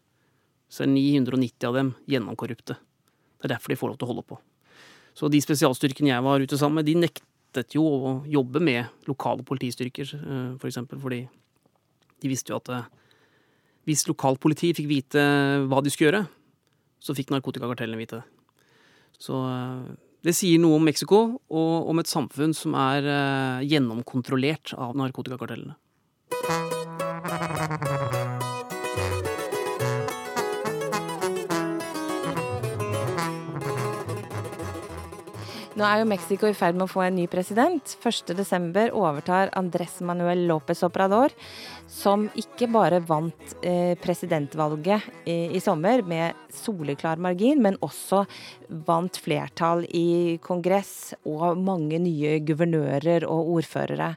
så 0.69 0.83
er 0.83 0.91
990 0.91 1.67
av 1.69 1.77
dem 1.77 1.95
gjennomkorrupte. 2.09 2.77
Det 3.37 3.47
er 3.47 3.55
derfor 3.55 3.73
de 3.73 3.79
får 3.79 3.93
lov 3.93 3.99
til 3.99 4.07
å 4.07 4.11
holde 4.11 4.27
på. 4.27 4.39
Så 5.17 5.29
de 5.33 5.41
spesialstyrkene 5.41 6.11
jeg 6.11 6.25
var 6.25 6.43
ute 6.43 6.59
sammen 6.59 6.81
med, 6.81 6.87
de 6.89 6.97
nektet 7.01 7.73
jo 7.77 7.83
å 7.85 8.13
jobbe 8.29 8.61
med 8.61 9.09
lokale 9.09 9.45
politistyrker, 9.47 10.13
eh, 10.17 10.49
for 10.61 10.69
eksempel, 10.69 11.01
fordi 11.01 11.23
de 12.21 12.31
visste 12.31 12.53
jo 12.53 12.59
at 12.61 12.73
eh, 12.73 12.89
hvis 13.87 14.03
lokalpolitiet 14.09 14.75
fikk 14.75 14.89
vite 14.89 15.21
hva 15.71 15.79
de 15.83 15.93
skulle 15.93 16.09
gjøre, 16.09 16.25
så 16.99 17.15
fikk 17.15 17.31
narkotikakartellene 17.31 18.01
vite 18.01 18.19
det. 18.19 18.25
Så 19.21 19.39
eh, 19.47 19.95
det 20.27 20.35
sier 20.35 20.59
noe 20.59 20.75
om 20.79 20.83
Mexico, 20.83 21.21
og 21.47 21.91
om 21.91 22.01
et 22.01 22.11
samfunn 22.11 22.55
som 22.57 22.75
er 22.77 23.07
eh, 23.07 23.67
gjennomkontrollert 23.71 24.75
av 24.75 24.97
narkotikakartellene. 24.99 25.77
Nå 35.77 35.85
er 35.85 35.99
jo 36.01 36.09
Mexico 36.09 36.47
i 36.49 36.55
ferd 36.57 36.73
med 36.73 36.87
å 36.87 36.89
få 36.89 37.03
en 37.05 37.19
ny 37.19 37.27
president. 37.29 37.91
1.12. 38.01 38.89
overtar 38.97 39.51
Andrés 39.59 39.99
Manuel 40.01 40.47
López 40.49 40.81
Obrador, 40.87 41.35
som 41.97 42.27
ikke 42.37 42.67
bare 42.69 42.99
vant 43.05 43.55
eh, 43.65 43.95
presidentvalget 43.97 45.01
i, 45.25 45.59
sommer 45.63 46.03
med 46.05 46.37
soleklar 46.53 47.17
margin, 47.21 47.61
men 47.63 47.77
også 47.83 48.23
vant 48.85 49.17
flertall 49.23 49.85
i 49.95 50.37
kongress 50.43 51.15
og 51.25 51.57
mange 51.57 51.99
nye 52.03 52.37
guvernører 52.45 53.25
og 53.25 53.49
ordførere. 53.57 54.11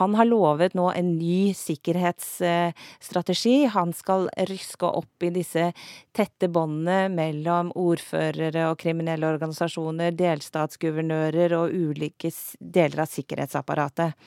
Han 0.00 0.16
har 0.18 0.28
lovet 0.28 0.76
nå 0.76 0.90
en 0.92 1.14
ny 1.16 1.54
sikkerhetsstrategi. 1.56 3.56
Han 3.72 3.94
skal 3.96 4.28
ryske 4.50 4.90
opp 4.90 5.24
i 5.24 5.32
disse 5.32 5.70
tette 6.12 6.50
båndene 6.52 7.08
mellom 7.14 7.72
ordførere 7.78 8.68
og 8.68 8.78
kriminelle 8.82 9.32
organisasjoner, 9.32 10.12
delstatsguvernører 10.18 11.56
og 11.56 11.72
ulike 11.72 12.32
deler 12.60 13.06
av 13.06 13.12
sikkerhetsapparatet. 13.12 14.18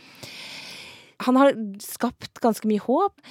Han 1.23 1.39
har 1.39 1.53
skapt 1.83 2.39
ganske 2.43 2.67
mye 2.69 2.83
håp, 2.83 3.21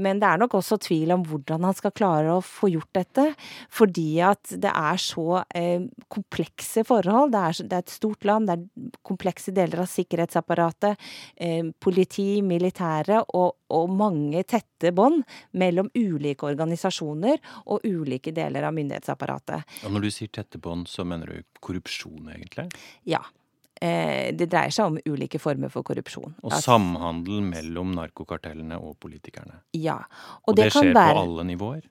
men 0.00 0.20
det 0.22 0.28
er 0.28 0.40
nok 0.40 0.56
også 0.58 0.78
tvil 0.84 1.14
om 1.14 1.24
hvordan 1.26 1.66
han 1.66 1.76
skal 1.76 1.94
klare 1.96 2.36
å 2.36 2.44
få 2.44 2.70
gjort 2.72 2.92
dette. 2.96 3.26
Fordi 3.74 4.08
at 4.24 4.54
det 4.62 4.70
er 4.70 5.00
så 5.02 5.42
eh, 5.54 5.86
komplekse 6.12 6.84
forhold. 6.86 7.34
Det 7.34 7.42
er, 7.42 7.60
det 7.70 7.78
er 7.78 7.84
et 7.86 7.94
stort 7.94 8.28
land, 8.28 8.50
det 8.50 8.56
er 8.58 8.98
komplekse 9.06 9.54
deler 9.54 9.84
av 9.84 9.90
sikkerhetsapparatet. 9.90 11.06
Eh, 11.36 11.70
politi, 11.82 12.28
militære 12.46 13.22
og, 13.36 13.64
og 13.74 13.94
mange 13.94 14.44
tette 14.48 14.92
bånd 14.94 15.22
mellom 15.58 15.90
ulike 15.94 16.46
organisasjoner 16.48 17.40
og 17.72 17.86
ulike 17.86 18.34
deler 18.34 18.68
av 18.68 18.76
myndighetsapparatet. 18.76 19.80
Og 19.84 19.94
når 19.94 20.06
du 20.06 20.12
sier 20.14 20.32
tette 20.34 20.60
bånd, 20.62 20.88
så 20.90 21.06
mener 21.08 21.30
du 21.30 21.62
korrupsjon, 21.64 22.28
egentlig? 22.34 22.68
Ja. 23.08 23.22
Eh, 23.80 24.30
det 24.36 24.46
dreier 24.52 24.74
seg 24.74 24.92
om 24.92 25.00
ulike 25.10 25.40
former 25.42 25.72
for 25.72 25.86
korrupsjon. 25.86 26.36
Og 26.44 26.52
altså, 26.52 26.74
samhandel 26.74 27.42
mellom 27.46 27.94
narkokartellene 27.96 28.78
og 28.78 28.98
politikerne. 29.02 29.64
Ja. 29.74 29.98
Og, 30.44 30.54
det, 30.58 30.70
skjer 30.74 30.94
på 30.94 31.08
alle 31.24 31.48
nivåer? 31.48 31.82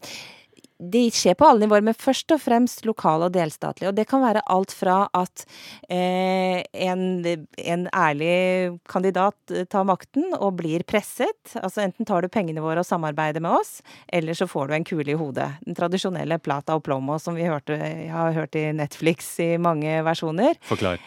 Det 0.83 1.03
skjer 1.15 1.35
på 1.39 1.47
alle 1.47 1.63
nivåer, 1.63 1.83
men 1.85 1.95
først 1.95 2.33
og 2.33 2.41
fremst 2.43 2.81
lokale 2.87 3.27
og 3.29 3.35
delstatlige. 3.35 3.91
Og 3.91 3.97
det 3.97 4.07
kan 4.09 4.23
være 4.23 4.41
alt 4.51 4.73
fra 4.75 5.03
at 5.15 5.43
eh, 5.91 6.63
en, 6.87 7.05
en 7.23 7.85
ærlig 7.93 8.79
kandidat 8.89 9.53
eh, 9.53 9.67
tar 9.69 9.85
makten 9.87 10.33
og 10.39 10.57
blir 10.59 10.83
presset. 10.87 11.55
Altså 11.59 11.85
enten 11.85 12.07
tar 12.09 12.23
du 12.23 12.31
pengene 12.31 12.63
våre 12.63 12.83
og 12.83 12.89
samarbeider 12.89 13.43
med 13.43 13.59
oss, 13.59 13.77
eller 14.07 14.39
så 14.39 14.47
får 14.49 14.71
du 14.71 14.75
en 14.79 14.87
kule 14.87 15.13
i 15.13 15.19
hodet. 15.19 15.51
Den 15.67 15.77
tradisjonelle 15.77 16.39
plata 16.43 16.79
og 16.79 16.83
plomo 16.87 17.19
som 17.21 17.37
vi 17.37 17.47
hørte, 17.47 17.77
har 18.11 18.35
hørt 18.35 18.59
i 18.59 18.69
Netflix 18.75 19.35
i 19.43 19.53
mange 19.61 20.01
versjoner. 20.07 20.59
Forklar. 20.67 20.99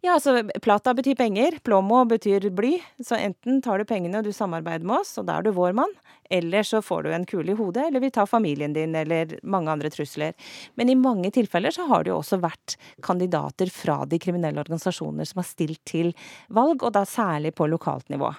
Ja, 0.00 0.14
altså 0.16 0.40
plata 0.64 0.94
betyr 0.96 1.16
penger, 1.18 1.58
plomo 1.64 1.98
betyr 2.08 2.46
bly. 2.56 2.78
Så 3.04 3.18
enten 3.20 3.58
tar 3.60 3.78
du 3.78 3.84
pengene 3.84 4.22
og 4.22 4.24
du 4.24 4.32
samarbeider 4.32 4.86
med 4.88 5.02
oss, 5.02 5.12
og 5.20 5.26
da 5.28 5.36
er 5.36 5.44
du 5.44 5.50
vår 5.52 5.74
mann. 5.76 5.92
Eller 6.32 6.64
så 6.64 6.80
får 6.80 7.02
du 7.04 7.10
en 7.12 7.26
kule 7.28 7.52
i 7.52 7.58
hodet, 7.58 7.84
eller 7.88 8.00
vi 8.00 8.12
tar 8.14 8.28
familien 8.30 8.72
din, 8.72 8.94
eller 8.96 9.34
mange 9.42 9.68
andre 9.68 9.90
trusler. 9.92 10.32
Men 10.80 10.88
i 10.88 10.96
mange 10.96 11.28
tilfeller 11.36 11.74
så 11.74 11.84
har 11.90 12.06
det 12.06 12.14
jo 12.14 12.20
også 12.22 12.40
vært 12.40 12.78
kandidater 13.04 13.68
fra 13.74 13.98
de 14.08 14.20
kriminelle 14.22 14.62
organisasjoner 14.62 15.28
som 15.28 15.42
har 15.42 15.50
stilt 15.50 15.82
til 15.90 16.14
valg, 16.48 16.80
og 16.80 16.94
da 16.96 17.04
særlig 17.04 17.52
på 17.58 17.68
lokalt 17.68 18.08
nivå. 18.08 18.32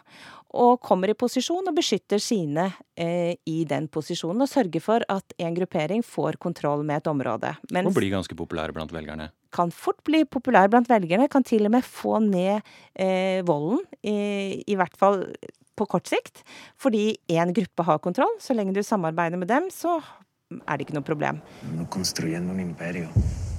Og 0.54 0.82
kommer 0.84 1.08
i 1.12 1.16
posisjon 1.16 1.68
og 1.70 1.76
beskytter 1.78 2.20
sine 2.20 2.66
eh, 3.00 3.36
i 3.48 3.64
den 3.64 3.88
posisjonen, 3.88 4.42
og 4.44 4.50
sørger 4.52 4.82
for 4.84 5.06
at 5.08 5.34
en 5.40 5.56
gruppering 5.56 6.04
får 6.04 6.36
kontroll 6.44 6.84
med 6.84 6.98
et 6.98 7.08
område. 7.08 7.54
Mens- 7.72 7.88
Og 7.88 7.96
blir 7.96 8.12
ganske 8.12 8.36
populære 8.36 8.74
blant 8.76 8.92
velgerne. 8.92 9.30
kan 9.52 9.72
fort 9.72 10.04
bli 10.04 10.24
populær 10.26 10.70
blant 10.70 10.88
velgerne, 10.88 11.30
kan 11.30 11.44
til 11.44 11.66
og 11.66 11.72
med 11.72 11.84
få 11.84 12.20
ned 12.24 12.62
eh, 12.96 13.42
volden, 13.44 13.80
i, 14.04 14.64
i 14.68 14.76
hvert 14.76 14.96
fall 14.98 15.26
på 15.76 15.88
kort 15.88 16.08
sikt. 16.08 16.44
Fordi 16.78 17.18
én 17.32 17.54
gruppe 17.56 17.84
har 17.84 18.00
kontroll. 18.00 18.36
Så 18.40 18.54
lenge 18.54 18.74
du 18.74 18.84
samarbeider 18.84 19.38
med 19.38 19.48
dem, 19.48 19.70
så 19.72 20.02
er 20.68 20.78
det 20.78 20.86
ikke 20.88 21.00
noe 21.00 21.08
problem. 21.08 21.40
Estamos 21.88 23.51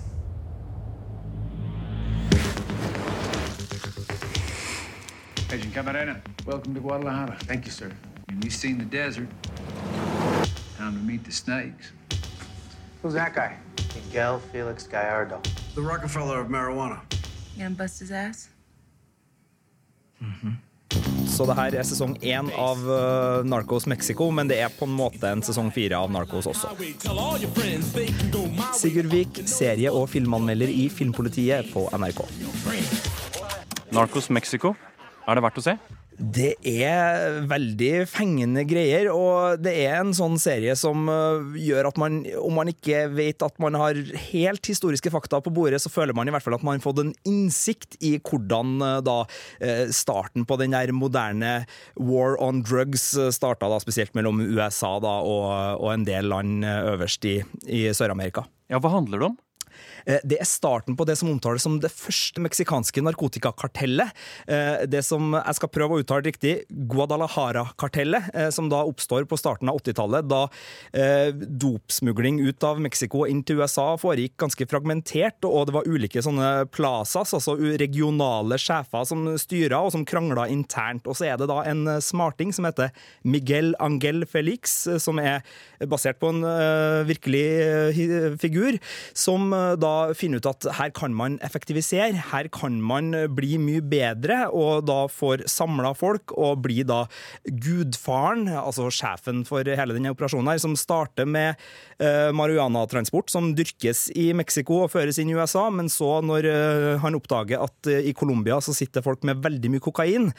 Agent 5.52 5.74
Camarena, 5.74 6.16
welcome 6.46 6.72
to 6.72 6.80
Guadalajara. 6.80 7.36
Thank 7.40 7.66
you, 7.66 7.70
sir. 7.70 7.92
And 8.28 8.42
you've 8.42 8.54
seen 8.54 8.78
the 8.78 8.86
desert. 8.86 9.28
Time 10.78 10.94
to 10.96 11.04
meet 11.04 11.24
the 11.24 11.30
snakes. 11.30 11.92
Who's 13.02 13.12
that 13.12 13.34
guy? 13.34 13.58
Miguel 13.94 14.40
Felix 14.50 14.86
Gallardo. 14.86 15.42
The 15.74 15.82
Rockefeller 15.82 16.40
of 16.40 16.48
marijuana. 16.48 17.00
You 17.54 17.64
gonna 17.64 17.74
bust 17.74 18.00
his 18.00 18.10
ass? 18.10 18.48
Så 21.26 21.44
det 21.44 21.56
her 21.56 21.74
er 21.74 21.84
sesong 21.84 22.14
én 22.22 22.48
av 22.56 22.80
uh, 22.88 23.44
Narcos 23.44 23.86
Mexico, 23.86 24.30
men 24.30 24.48
det 24.48 24.56
er 24.60 24.72
på 24.72 24.88
en 24.88 24.94
måte 24.96 25.28
en 25.28 25.42
sesong 25.44 25.68
fire 25.74 25.98
av 26.00 26.08
Narcos 26.12 26.48
også. 26.48 26.72
Sigurd 28.78 29.12
Vik, 29.12 29.42
serie- 29.44 29.92
og 29.92 30.08
filmanmelder 30.08 30.72
i 30.72 30.88
Filmpolitiet 30.88 31.68
på 31.74 31.90
NRK. 31.92 32.24
Narcos 33.92 34.30
Mexico. 34.30 34.72
Er 35.26 35.38
det 35.38 35.44
verdt 35.44 35.60
å 35.60 35.64
se? 35.64 35.76
Det 36.22 36.52
er 36.68 37.40
veldig 37.48 38.04
fengende 38.10 38.62
greier, 38.68 39.08
og 39.10 39.62
det 39.64 39.72
er 39.86 39.96
en 39.96 40.12
sånn 40.14 40.36
serie 40.40 40.74
som 40.78 41.08
uh, 41.08 41.54
gjør 41.58 41.88
at 41.88 41.98
man, 41.98 42.20
om 42.38 42.58
man 42.60 42.70
ikke 42.70 43.06
vet 43.14 43.42
at 43.42 43.56
man 43.62 43.78
har 43.80 43.98
helt 44.28 44.68
historiske 44.68 45.10
fakta 45.10 45.40
på 45.42 45.52
bordet, 45.54 45.80
så 45.82 45.90
føler 45.90 46.14
man 46.14 46.28
i 46.28 46.34
hvert 46.34 46.44
fall 46.44 46.58
at 46.58 46.66
man 46.66 46.76
har 46.76 46.84
fått 46.84 47.00
en 47.02 47.14
innsikt 47.28 47.96
i 48.04 48.14
hvordan 48.20 48.76
uh, 48.84 48.98
da 49.04 49.22
uh, 49.24 49.86
starten 49.94 50.46
på 50.46 50.58
den 50.60 50.76
der 50.76 50.92
moderne 50.94 51.62
war 51.96 52.36
on 52.44 52.60
drugs 52.66 53.08
starta, 53.34 53.70
da, 53.72 53.80
spesielt 53.82 54.14
mellom 54.18 54.44
USA 54.44 54.98
da, 55.02 55.16
og, 55.24 55.48
og 55.80 55.94
en 55.94 56.06
del 56.06 56.28
land 56.30 56.66
øverst 56.68 57.24
i, 57.26 57.38
i 57.66 57.86
Sør-Amerika. 57.96 58.44
Ja, 58.70 58.78
hva 58.82 58.92
handler 58.92 59.18
det 59.18 59.32
om? 59.32 59.40
Eh, 60.06 60.20
det 60.26 60.38
er 60.40 60.48
starten 60.48 60.96
på 60.98 61.06
det 61.08 61.16
som 61.18 61.30
omtales 61.32 61.64
som 61.64 61.78
det 61.82 61.92
første 61.92 62.42
meksikanske 62.42 63.04
narkotikakartellet. 63.04 64.12
Eh, 64.46 64.84
det 64.90 65.04
som 65.06 65.32
jeg 65.36 65.58
skal 65.58 65.72
prøve 65.72 65.96
å 65.96 66.02
uttale 66.02 66.26
riktig, 66.26 66.54
Guadalajara-kartellet, 66.90 68.30
eh, 68.34 68.50
som 68.54 68.70
da 68.72 68.82
oppstår 68.88 69.26
på 69.30 69.38
starten 69.40 69.70
av 69.70 69.80
80-tallet, 69.80 70.28
da 70.28 70.42
dopsmugling 70.92 72.40
ut 72.44 72.64
av 72.66 72.80
Mexico 72.82 73.24
inn 73.28 73.40
til 73.46 73.60
USA 73.60 73.94
foregikk 74.00 74.34
ganske 74.42 74.66
fragmentert, 74.68 75.44
og 75.46 75.66
det 75.68 75.74
var 75.74 75.88
ulike 75.88 76.22
sånne 76.24 76.66
plazas, 76.74 77.32
altså 77.36 77.54
regionale 77.80 78.58
sjefer 78.60 79.06
som 79.08 79.24
styra 79.40 79.80
og 79.84 79.92
som 79.94 80.04
krangla 80.08 80.48
internt. 80.52 81.06
Og 81.08 81.16
så 81.18 81.30
er 81.30 81.40
det 81.40 81.48
da 81.50 81.62
en 81.68 81.86
smarting 82.04 82.52
som 82.54 82.66
heter 82.68 82.92
Miguel 83.24 83.72
Angel 83.82 84.26
Felix, 84.28 84.74
som 85.02 85.20
er 85.22 85.42
basert 85.88 86.20
på 86.22 86.32
en 86.32 86.44
virkelig 87.08 87.46
figur, 88.42 88.78
som 89.14 89.50
da 89.52 89.91
finne 90.18 90.40
ut 90.40 90.48
at 90.48 90.66
her 90.78 90.92
kan 90.94 91.14
man 91.16 91.38
effektivisere, 91.44 92.24
her 92.32 92.48
kan 92.52 92.78
man 92.82 93.12
bli 93.36 93.58
mye 93.60 93.82
bedre, 93.84 94.46
og 94.50 94.86
da 94.88 95.04
får 95.10 95.46
samla 95.50 95.92
folk 95.98 96.34
og 96.36 96.62
blir 96.64 96.86
da 96.88 97.04
gudfaren, 97.46 98.48
altså 98.50 98.88
sjefen 98.92 99.42
for 99.48 99.66
hele 99.66 99.96
denne 99.96 100.12
operasjonen 100.14 100.52
her, 100.52 100.60
som 100.62 100.76
starter 100.78 101.28
med 101.28 101.58
uh, 102.02 102.30
marihuanatransport 102.36 103.32
som 103.32 103.52
dyrkes 103.56 104.08
i 104.18 104.30
Mexico 104.36 104.82
og 104.84 104.92
føres 104.94 105.20
inn 105.22 105.32
i 105.32 105.36
USA, 105.36 105.68
men 105.74 105.90
så 105.92 106.20
når 106.24 106.48
uh, 106.48 106.88
han 107.02 107.18
oppdager 107.18 107.62
at 107.62 107.90
uh, 107.90 107.98
i 107.98 108.14
Colombia 108.16 108.60
så 108.62 108.74
sitter 108.76 109.04
folk 109.04 109.24
med 109.28 109.42
veldig 109.44 109.72
mye 109.72 109.82
kokain, 109.82 110.30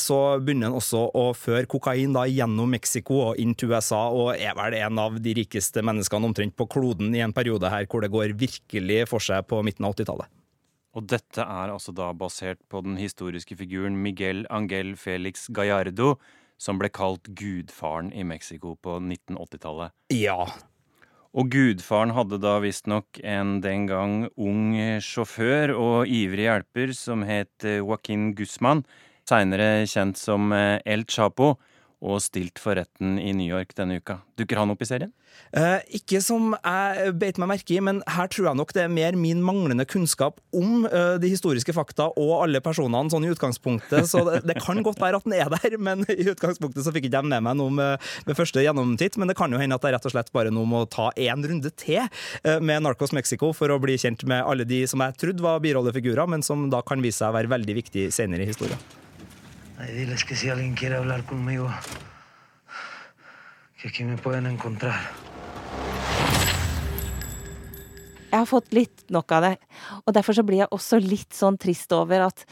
så 0.00 0.16
begynner 0.42 0.68
han 0.68 0.76
også 0.78 1.00
å 1.16 1.22
føre 1.36 1.68
kokain 1.70 2.12
da 2.14 2.24
gjennom 2.28 2.70
Mexico 2.72 3.20
og 3.28 3.40
inn 3.40 3.52
til 3.58 3.72
USA, 3.72 4.00
og 4.12 4.32
er 4.34 4.54
vel 4.58 4.76
en 4.80 5.00
av 5.00 5.18
de 5.22 5.34
rikeste 5.36 5.82
menneskene 5.86 6.28
omtrent 6.30 6.56
på 6.58 6.66
kloden 6.70 7.14
i 7.16 7.22
en 7.24 7.34
periode 7.36 7.70
her 7.72 7.86
hvor 7.90 8.04
det 8.04 8.10
går 8.12 8.34
virkelig 8.40 8.89
virkelig 8.90 9.08
for 9.08 9.22
seg 9.22 9.46
på 9.46 9.62
midten 9.62 9.86
av 9.86 9.94
80-tallet. 9.94 10.28
Og 10.96 11.06
dette 11.06 11.40
er 11.44 11.70
altså 11.70 11.92
da 11.94 12.12
basert 12.12 12.58
på 12.68 12.82
den 12.82 12.96
historiske 12.98 13.54
figuren 13.56 13.96
Miguel 14.02 14.46
Angel 14.50 14.96
Felix 14.96 15.48
Gallardo, 15.48 16.18
som 16.58 16.78
ble 16.78 16.90
kalt 16.90 17.28
gudfaren 17.28 18.12
i 18.12 18.24
Mexico 18.24 18.76
på 18.76 18.98
1980-tallet. 18.98 19.94
Ja. 20.12 20.50
Og 21.30 21.48
gudfaren 21.48 22.10
hadde 22.10 22.40
da 22.42 22.58
visstnok 22.60 23.20
en 23.22 23.60
den 23.62 23.86
gang 23.86 24.28
ung 24.36 24.74
sjåfør 25.00 25.76
og 25.76 26.10
ivrig 26.10 26.48
hjelper 26.48 26.92
som 26.92 27.22
het 27.22 27.62
Joaquin 27.62 28.34
Guzman, 28.34 28.82
seinere 29.30 29.86
kjent 29.86 30.18
som 30.18 30.50
El 30.52 31.06
Chapo, 31.06 31.54
og 32.00 32.20
stilt 32.24 32.60
for 32.60 32.78
retten 32.78 33.18
i 33.20 33.32
New 33.36 33.48
York 33.48 33.74
denne 33.76 33.98
uka. 34.00 34.20
Dukker 34.40 34.60
han 34.60 34.72
opp 34.72 34.80
i 34.80 34.88
serien? 34.88 35.12
Eh, 35.52 35.82
ikke 36.00 36.20
som 36.22 36.54
jeg 36.56 37.12
beit 37.18 37.38
meg 37.40 37.50
merke 37.50 37.74
i, 37.74 37.80
men 37.82 38.00
her 38.08 38.28
tror 38.30 38.50
jeg 38.50 38.58
nok 38.60 38.72
det 38.76 38.84
er 38.84 38.92
mer 38.92 39.16
min 39.18 39.42
manglende 39.44 39.84
kunnskap 39.88 40.38
om 40.56 40.86
eh, 40.88 41.16
de 41.22 41.30
historiske 41.30 41.74
fakta 41.76 42.08
og 42.20 42.32
alle 42.38 42.62
personene 42.64 43.12
sånn 43.12 43.26
i 43.26 43.32
utgangspunktet. 43.34 44.08
Så 44.10 44.22
det, 44.26 44.42
det 44.48 44.56
kan 44.62 44.80
godt 44.86 45.02
være 45.02 45.20
at 45.20 45.26
den 45.28 45.36
er 45.36 45.50
der, 45.52 45.76
men 45.82 46.06
i 46.08 46.28
utgangspunktet 46.30 46.86
så 46.86 46.94
fikk 46.94 47.08
ikke 47.08 47.18
de 47.18 47.32
med 47.34 47.44
meg 47.46 47.58
noe 47.60 47.74
med, 47.74 48.08
med 48.28 48.38
første 48.38 48.64
gjennomtitt. 48.64 49.18
Men 49.20 49.30
det 49.30 49.36
kan 49.38 49.52
jo 49.52 49.60
hende 49.60 49.76
at 49.76 49.84
det 49.84 49.94
rett 49.96 50.08
og 50.08 50.14
slett 50.14 50.32
bare 50.36 50.54
nå 50.54 50.64
må 50.70 50.86
ta 50.90 51.10
én 51.18 51.44
runde 51.44 51.74
til 51.82 52.00
eh, 52.00 52.62
med 52.62 52.86
Narcos 52.86 53.14
Mexico 53.16 53.52
for 53.56 53.74
å 53.74 53.80
bli 53.82 53.98
kjent 54.00 54.24
med 54.30 54.46
alle 54.46 54.68
de 54.68 54.84
som 54.90 55.02
jeg 55.04 55.18
trodde 55.20 55.44
var 55.44 55.60
birollefigurer, 55.64 56.30
men 56.30 56.46
som 56.46 56.68
da 56.72 56.84
kan 56.86 57.04
vise 57.04 57.20
seg 57.20 57.34
å 57.34 57.38
være 57.40 57.52
veldig 57.58 57.78
viktig 57.82 58.08
senere 58.14 58.46
i 58.46 58.50
historien. 58.54 58.99
Ay, 59.80 59.94
diles 59.96 60.24
que 60.24 60.36
si 60.36 60.50
alguien 60.50 60.74
quiere 60.74 60.96
hablar 60.96 61.24
conmigo, 61.24 61.70
que 63.80 63.88
aquí 63.88 64.04
me 64.04 64.18
pueden 64.18 64.46
encontrar. 64.46 65.00
Jeg 68.30 68.38
har 68.38 68.46
fått 68.46 68.74
litt 68.76 69.08
nok 69.08 69.32
av 69.32 69.46
det. 69.46 69.56
Og 70.04 70.12
derfor 70.12 70.36
så 70.36 70.44
blir 70.44 70.60
jeg 70.60 70.70
også 70.76 71.00
litt 71.00 71.32
sånn 71.32 71.56
trist 71.58 71.90
over 71.96 72.26
at, 72.28 72.44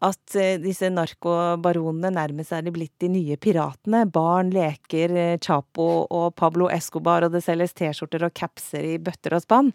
at 0.00 0.34
eh, 0.40 0.56
disse 0.64 0.88
narkobaronene 0.88 2.10
nærmest 2.16 2.56
er 2.56 2.64
de 2.64 2.72
blitt 2.74 2.96
de 3.04 3.12
nye 3.12 3.36
piratene. 3.36 4.06
Barn 4.08 4.50
leker 4.56 5.12
eh, 5.12 5.38
Chapo 5.44 6.06
og 6.08 6.32
Pablo 6.40 6.72
Escobar, 6.72 7.28
og 7.28 7.36
det 7.36 7.44
selges 7.44 7.76
T-skjorter 7.76 8.24
og 8.26 8.34
capser 8.34 8.94
i 8.94 8.98
bøtter 8.98 9.36
og 9.36 9.44
spann. 9.44 9.74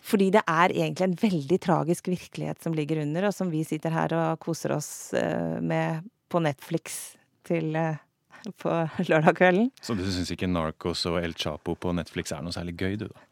Fordi 0.00 0.30
det 0.38 0.46
er 0.46 0.78
egentlig 0.78 1.10
en 1.10 1.22
veldig 1.26 1.64
tragisk 1.66 2.14
virkelighet 2.14 2.62
som 2.62 2.78
ligger 2.78 3.02
under, 3.02 3.28
og 3.28 3.34
som 3.34 3.50
vi 3.50 3.66
sitter 3.66 3.98
her 3.98 4.14
og 4.14 4.44
koser 4.46 4.78
oss 4.78 5.10
eh, 5.18 5.58
med 5.58 6.06
på 6.28 6.42
Netflix 6.44 7.16
til 7.46 7.76
på 8.60 8.74
lørdag 9.10 9.36
kvelden. 9.38 9.70
Så 9.82 9.96
du 9.98 10.04
syns 10.06 10.30
ikke 10.34 10.50
Narcos 10.50 11.06
og 11.10 11.18
El 11.22 11.34
Chapo 11.38 11.74
på 11.78 11.94
Netflix 11.96 12.34
er 12.34 12.44
noe 12.44 12.54
særlig 12.54 12.76
gøy, 12.78 12.94
du, 13.00 13.08
da? 13.10 13.26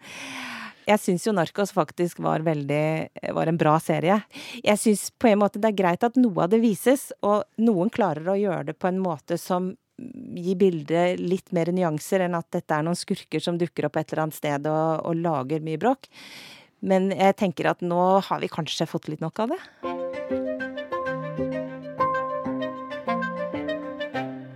Jeg 0.84 1.00
syns 1.00 1.24
jo 1.24 1.32
Narcos 1.32 1.72
faktisk 1.72 2.18
var 2.20 2.42
veldig 2.44 3.30
var 3.32 3.48
en 3.48 3.60
bra 3.60 3.78
serie. 3.80 4.18
Jeg 4.60 4.80
syns 4.80 5.06
på 5.16 5.30
en 5.30 5.40
måte 5.40 5.62
det 5.62 5.70
er 5.70 5.78
greit 5.78 6.04
at 6.04 6.18
noe 6.20 6.44
av 6.44 6.52
det 6.52 6.60
vises, 6.60 7.08
og 7.24 7.46
noen 7.64 7.92
klarer 7.92 8.28
å 8.28 8.36
gjøre 8.36 8.68
det 8.72 8.76
på 8.76 8.90
en 8.90 9.00
måte 9.00 9.40
som 9.40 9.72
gir 9.96 10.58
bildet 10.58 11.22
litt 11.22 11.52
mer 11.54 11.70
nyanser 11.72 12.26
enn 12.26 12.36
at 12.36 12.50
dette 12.52 12.76
er 12.76 12.84
noen 12.84 12.98
skurker 12.98 13.40
som 13.40 13.56
dukker 13.60 13.88
opp 13.88 13.96
et 14.00 14.12
eller 14.12 14.26
annet 14.26 14.40
sted 14.40 14.68
og, 14.68 15.06
og 15.06 15.20
lager 15.22 15.64
mye 15.64 15.80
bråk. 15.80 16.10
Men 16.84 17.08
jeg 17.14 17.38
tenker 17.40 17.70
at 17.70 17.80
nå 17.80 18.02
har 18.26 18.42
vi 18.42 18.52
kanskje 18.52 18.90
fått 18.90 19.08
litt 19.08 19.24
nok 19.24 19.46
av 19.46 19.54
det. 19.54 19.93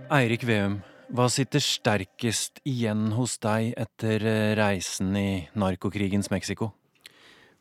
Eirik 0.09 0.41
Veum, 0.41 0.79
hva 1.13 1.27
sitter 1.29 1.61
sterkest 1.61 2.63
igjen 2.65 3.11
hos 3.13 3.35
deg 3.43 3.75
etter 3.77 4.23
eh, 4.25 4.53
reisen 4.57 5.13
i 5.13 5.43
narkokrigens 5.53 6.31
Mexico? 6.33 6.71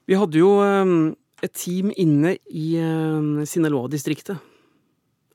Vi 0.09 0.17
hadde 0.17 0.41
jo 0.41 0.55
ehm, 0.65 1.11
et 1.45 1.53
team 1.53 1.93
inne 1.93 2.39
i 2.49 2.71
ehm, 2.81 3.45
Sinaloa-distriktet. 3.45 4.41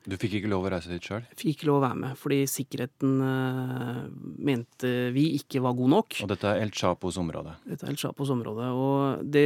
Du 0.04 0.18
fikk 0.20 0.34
ikke 0.36 0.50
lov 0.52 0.66
å 0.68 0.72
reise 0.74 0.92
dit 0.92 1.06
sjøl? 1.06 1.24
Fikk 1.40 1.54
ikke 1.54 1.68
lov 1.70 1.78
å 1.78 1.84
være 1.86 1.98
med, 2.02 2.16
fordi 2.20 2.42
sikkerheten 2.52 3.14
uh, 3.24 4.02
mente 4.44 4.90
vi 5.16 5.30
ikke 5.38 5.62
var 5.64 5.78
god 5.78 5.94
nok. 5.94 6.18
Og 6.26 6.32
dette 6.34 6.50
er 6.50 6.64
El 6.66 6.74
Chapos 6.76 7.20
område? 7.22 7.54
Dette 7.70 7.88
er 7.88 7.94
El 7.94 8.00
Chapos 8.02 8.34
område. 8.34 8.68
Og 8.76 9.22
det 9.24 9.46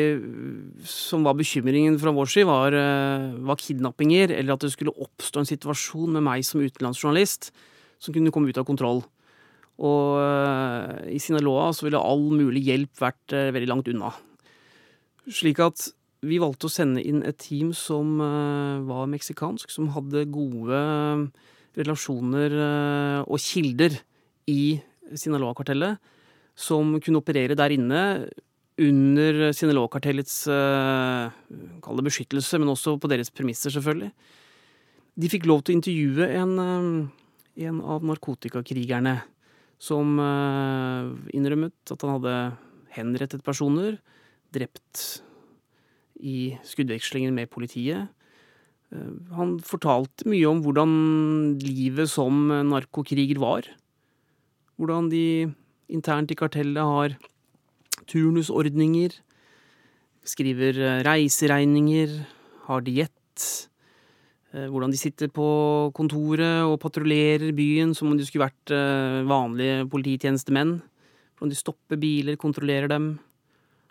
som 0.90 1.28
var 1.28 1.38
bekymringen 1.38 2.00
fra 2.02 2.14
vår 2.16 2.34
side, 2.34 2.48
var, 2.50 2.74
uh, 2.74 3.38
var 3.46 3.62
kidnappinger, 3.62 4.34
eller 4.34 4.58
at 4.58 4.66
det 4.66 4.72
skulle 4.74 4.96
oppstå 4.98 5.44
en 5.44 5.52
situasjon 5.52 6.18
med 6.18 6.26
meg 6.26 6.48
som 6.48 6.64
utenlandsjournalist 6.66 7.52
som 8.02 8.16
kunne 8.18 8.34
komme 8.34 8.50
ut 8.50 8.58
av 8.58 8.66
kontroll. 8.66 9.04
Og 9.78 10.18
uh, 10.18 11.06
i 11.14 11.22
Sinaloa 11.22 11.70
så 11.70 11.86
ville 11.86 12.02
all 12.02 12.32
mulig 12.34 12.66
hjelp 12.66 12.98
vært 13.06 13.38
veldig 13.54 13.70
langt 13.70 13.94
unna. 13.94 14.10
Slik 15.30 15.62
at 15.62 15.92
vi 16.26 16.40
valgte 16.42 16.70
å 16.70 16.74
sende 16.74 17.04
inn 17.06 17.22
et 17.28 17.38
team 17.44 17.74
som 17.78 18.18
uh, 18.22 18.82
var 18.88 19.10
meksikansk, 19.12 19.70
som 19.74 19.92
hadde 19.94 20.26
gode 20.34 20.82
relasjoner 21.78 22.56
og 23.30 23.38
kilder 23.38 23.94
i 24.50 24.80
Sinaloa-kartellet, 25.14 26.00
som 26.58 26.96
kunne 26.98 27.20
operere 27.22 27.54
der 27.54 27.76
inne 27.76 28.00
under 28.82 29.52
Sinaloa-kartellets 29.54 30.40
Kall 30.48 32.02
det 32.02 32.08
beskyttelse, 32.08 32.58
men 32.58 32.74
også 32.74 32.96
på 32.98 33.12
deres 33.12 33.30
premisser, 33.30 33.70
selvfølgelig. 33.76 34.10
De 35.22 35.30
fikk 35.30 35.46
lov 35.46 35.62
til 35.62 35.76
å 35.76 35.78
intervjue 35.78 36.32
en 36.42 36.58
en 37.58 37.82
av 37.82 38.06
narkotikakrigerne 38.06 39.16
som 39.82 40.18
innrømmet 41.34 41.94
at 41.94 42.04
han 42.06 42.16
hadde 42.18 42.36
henrettet 42.98 43.46
personer, 43.46 43.98
drept 44.54 45.22
i 46.20 46.58
skuddvekslingen 46.66 47.36
med 47.36 47.52
politiet. 47.54 48.10
Uh, 48.94 49.18
han 49.36 49.58
fortalte 49.66 50.28
mye 50.30 50.48
om 50.50 50.64
hvordan 50.64 50.92
livet 51.64 52.12
som 52.12 52.48
narkokriger 52.70 53.42
var. 53.44 53.68
Hvordan 54.78 55.10
de 55.12 55.54
internt 55.90 56.32
i 56.32 56.38
kartellet 56.38 56.84
har 56.84 57.16
turnusordninger, 58.08 59.16
skriver 60.28 60.78
eh, 60.84 61.00
reiseregninger, 61.08 62.12
har 62.68 62.84
diett 62.84 63.16
Eh, 64.58 64.68
hvordan 64.72 64.94
de 64.94 65.00
sitter 65.00 65.28
på 65.34 65.48
kontoret 65.96 66.64
og 66.64 66.80
patruljerer 66.80 67.52
byen 67.56 67.94
som 67.98 68.10
om 68.12 68.18
de 68.18 68.26
skulle 68.26 68.48
vært 68.48 68.74
eh, 68.74 69.26
vanlige 69.28 69.88
polititjenestemenn. 69.92 70.78
Hvordan 71.36 71.52
de 71.52 71.60
stopper 71.60 72.00
biler, 72.00 72.40
kontrollerer 72.40 72.90
dem. 72.92 73.18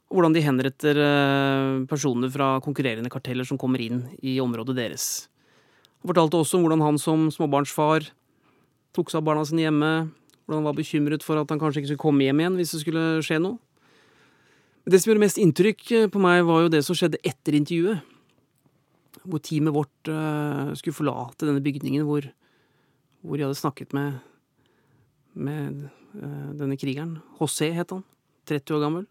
Og 0.07 0.19
hvordan 0.19 0.37
de 0.37 0.45
henretter 0.45 1.01
eh, 1.03 1.73
personer 1.90 2.31
fra 2.31 2.57
konkurrerende 2.62 3.11
karteller 3.11 3.47
som 3.47 3.59
kommer 3.59 3.83
inn 3.83 4.05
i 4.23 4.37
området 4.42 4.77
deres. 4.79 5.07
Han 6.03 6.12
fortalte 6.12 6.38
også 6.38 6.59
om 6.59 6.66
hvordan 6.66 6.85
han 6.85 7.01
som 7.03 7.27
småbarnsfar 7.35 8.07
tok 8.95 9.11
seg 9.11 9.19
av 9.19 9.27
barna 9.27 9.42
sine 9.49 9.64
hjemme, 9.64 9.92
hvordan 10.47 10.61
han 10.61 10.69
var 10.69 10.77
bekymret 10.79 11.25
for 11.27 11.40
at 11.40 11.51
han 11.51 11.59
kanskje 11.59 11.83
ikke 11.83 11.90
skulle 11.90 12.05
komme 12.05 12.27
hjem 12.27 12.42
igjen 12.42 12.59
hvis 12.61 12.77
det 12.77 12.83
skulle 12.85 13.07
skje 13.27 13.40
noe. 13.42 13.59
Det 14.87 15.01
som 15.03 15.11
gjorde 15.11 15.25
mest 15.25 15.40
inntrykk 15.42 15.83
på 16.14 16.23
meg, 16.23 16.45
var 16.47 16.62
jo 16.62 16.71
det 16.71 16.85
som 16.87 16.95
skjedde 16.95 17.19
etter 17.27 17.57
intervjuet. 17.59 18.12
Hvor 19.27 19.42
teamet 19.42 19.75
vårt 19.75 20.11
uh, 20.12 20.71
skulle 20.79 20.95
forlate 20.95 21.49
denne 21.49 21.64
bygningen 21.64 22.07
hvor, 22.07 22.29
hvor 23.27 23.35
de 23.35 23.49
hadde 23.49 23.59
snakket 23.59 23.97
med, 23.97 24.21
med 25.35 25.88
uh, 26.14 26.55
denne 26.55 26.79
krigeren. 26.79 27.16
José 27.40 27.73
het 27.75 27.90
han. 27.90 28.07
30 28.47 28.79
år 28.79 28.85
gammel. 28.87 29.11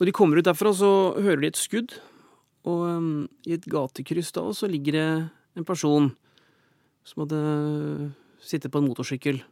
Når 0.00 0.08
de 0.08 0.16
kommer 0.16 0.40
ut 0.40 0.46
derfra, 0.48 0.72
så 0.72 1.12
hører 1.20 1.42
de 1.42 1.50
et 1.52 1.60
skudd. 1.60 1.92
Og 2.64 2.84
um, 2.88 3.10
i 3.44 3.52
et 3.52 3.66
gatekryss 3.68 4.32
da 4.32 4.46
så 4.56 4.68
ligger 4.68 4.96
det 4.96 5.08
en 5.60 5.66
person 5.68 6.08
som 7.04 7.26
hadde 7.26 7.40
sittet 8.40 8.72
på 8.72 8.80
en 8.80 8.88
motorsykkel. 8.88 9.42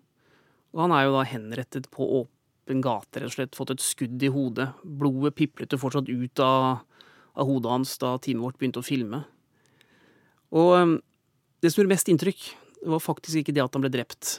Og 0.72 0.84
han 0.87 0.94
er 0.96 1.04
jo 1.04 1.14
da 1.18 1.26
henrettet 1.28 1.90
på 1.92 2.06
åpen 2.22 2.80
gate, 2.84 3.20
rett 3.20 3.28
og 3.28 3.37
slett. 3.37 3.58
Fått 3.61 3.74
et 3.76 3.84
skudd 3.84 4.24
i 4.24 4.32
hodet. 4.32 4.70
Blodet 4.84 5.37
piplet 5.37 5.76
jo 5.76 5.80
fortsatt 5.84 6.08
ut 6.08 6.44
av, 6.44 6.80
av 7.37 7.52
hodet 7.52 7.74
hans 7.74 7.92
da 8.00 8.14
teamet 8.16 8.48
vårt 8.48 8.61
begynte 8.61 8.80
å 8.80 8.88
filme. 8.88 9.26
Og 10.56 10.72
um, 10.80 10.96
det 11.61 11.74
som 11.74 11.82
gjorde 11.82 11.92
mest 11.92 12.08
inntrykk, 12.08 12.50
var 12.88 13.04
faktisk 13.04 13.42
ikke 13.42 13.52
det 13.52 13.66
at 13.66 13.76
han 13.76 13.84
ble 13.84 13.92
drept. 13.92 14.38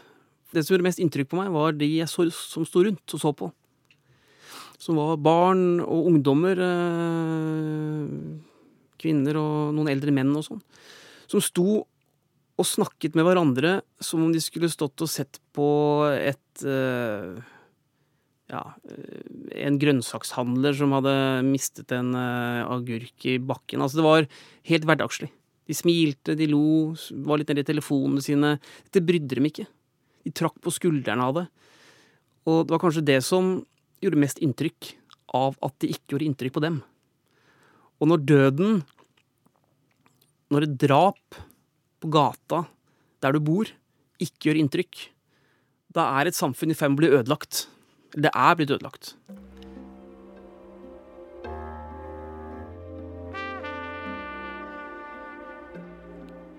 Det 0.50 0.65
som 0.65 0.74
gjorde 0.74 0.89
mest 0.89 1.06
inntrykk 1.06 1.30
på 1.30 1.38
meg, 1.38 1.54
var 1.54 1.78
de 1.78 1.86
jeg 2.00 2.10
så, 2.10 2.26
som 2.34 2.65
sto 2.65 2.82
rundt 2.82 3.13
og 3.13 3.22
så 3.22 3.34
på. 3.38 3.54
Som 4.80 5.00
var 5.00 5.20
barn 5.20 5.82
og 5.84 6.08
ungdommer, 6.08 6.60
eh, 6.63 8.08
kvinner 9.00 9.39
og 9.39 9.76
noen 9.76 9.92
eldre 9.92 10.13
menn 10.15 10.32
og 10.36 10.46
sånn. 10.48 10.62
Som 11.30 11.44
sto 11.44 11.84
og 12.60 12.68
snakket 12.68 13.15
med 13.15 13.28
hverandre 13.28 13.80
som 14.04 14.24
om 14.26 14.34
de 14.34 14.42
skulle 14.44 14.72
stått 14.72 15.00
og 15.04 15.12
sett 15.12 15.39
på 15.56 15.68
et 16.15 16.63
eh, 16.68 17.39
ja, 18.50 18.63
en 19.68 19.78
grønnsakshandler 19.80 20.74
som 20.76 20.96
hadde 20.98 21.13
mistet 21.46 21.92
en 21.94 22.15
agurk 22.18 23.28
i 23.30 23.38
bakken. 23.38 23.84
Altså, 23.84 24.00
det 24.00 24.08
var 24.08 24.30
helt 24.72 24.88
hverdagslig. 24.89 25.30
De 25.70 25.76
smilte, 25.78 26.34
de 26.34 26.48
lo, 26.50 26.96
var 27.28 27.38
litt 27.38 27.52
nede 27.52 27.62
i 27.62 27.68
telefonene 27.68 28.24
sine. 28.26 28.56
Dette 28.88 29.06
brydde 29.06 29.38
dem 29.38 29.46
ikke. 29.52 29.68
De 30.26 30.32
trakk 30.34 30.58
på 30.65 30.74
skuldrene 30.74 31.28
av 31.28 31.36
det. 31.38 31.44
Og 32.50 32.63
det 32.65 32.74
var 32.74 32.82
kanskje 32.82 33.06
det 33.06 33.20
som 33.28 33.60
gjorde 34.04 34.22
mest 34.22 34.40
inntrykk 34.44 34.94
av 35.36 35.58
at 35.66 35.76
det 35.84 35.92
ikke 35.94 36.16
gjorde 36.16 36.30
inntrykk 36.30 36.56
på 36.56 36.64
dem. 36.64 36.80
Og 38.00 38.10
når 38.10 38.24
døden, 38.24 38.82
når 40.50 40.66
et 40.66 40.78
drap 40.82 41.40
på 42.00 42.12
gata 42.12 42.64
der 43.24 43.36
du 43.36 43.44
bor, 43.44 43.68
ikke 44.20 44.50
gjør 44.50 44.62
inntrykk, 44.62 45.10
da 45.96 46.08
er 46.20 46.30
et 46.30 46.38
samfunn 46.38 46.72
i 46.72 46.78
ferd 46.78 46.94
med 46.94 47.00
å 47.00 47.02
bli 47.02 47.12
ødelagt. 47.20 47.68
Det 48.16 48.32
er 48.32 48.58
blitt 48.58 48.72
ødelagt. 48.74 49.14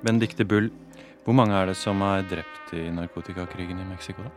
Benedicte 0.01 0.47
Bull, 0.49 0.71
hvor 1.27 1.37
mange 1.37 1.57
er 1.57 1.69
det 1.69 1.77
som 1.77 2.01
er 2.05 2.25
drept 2.29 2.73
i 2.77 2.87
narkotikakrigen 2.95 3.83
i 3.83 3.89
Mexico, 3.91 4.25
da? 4.25 4.33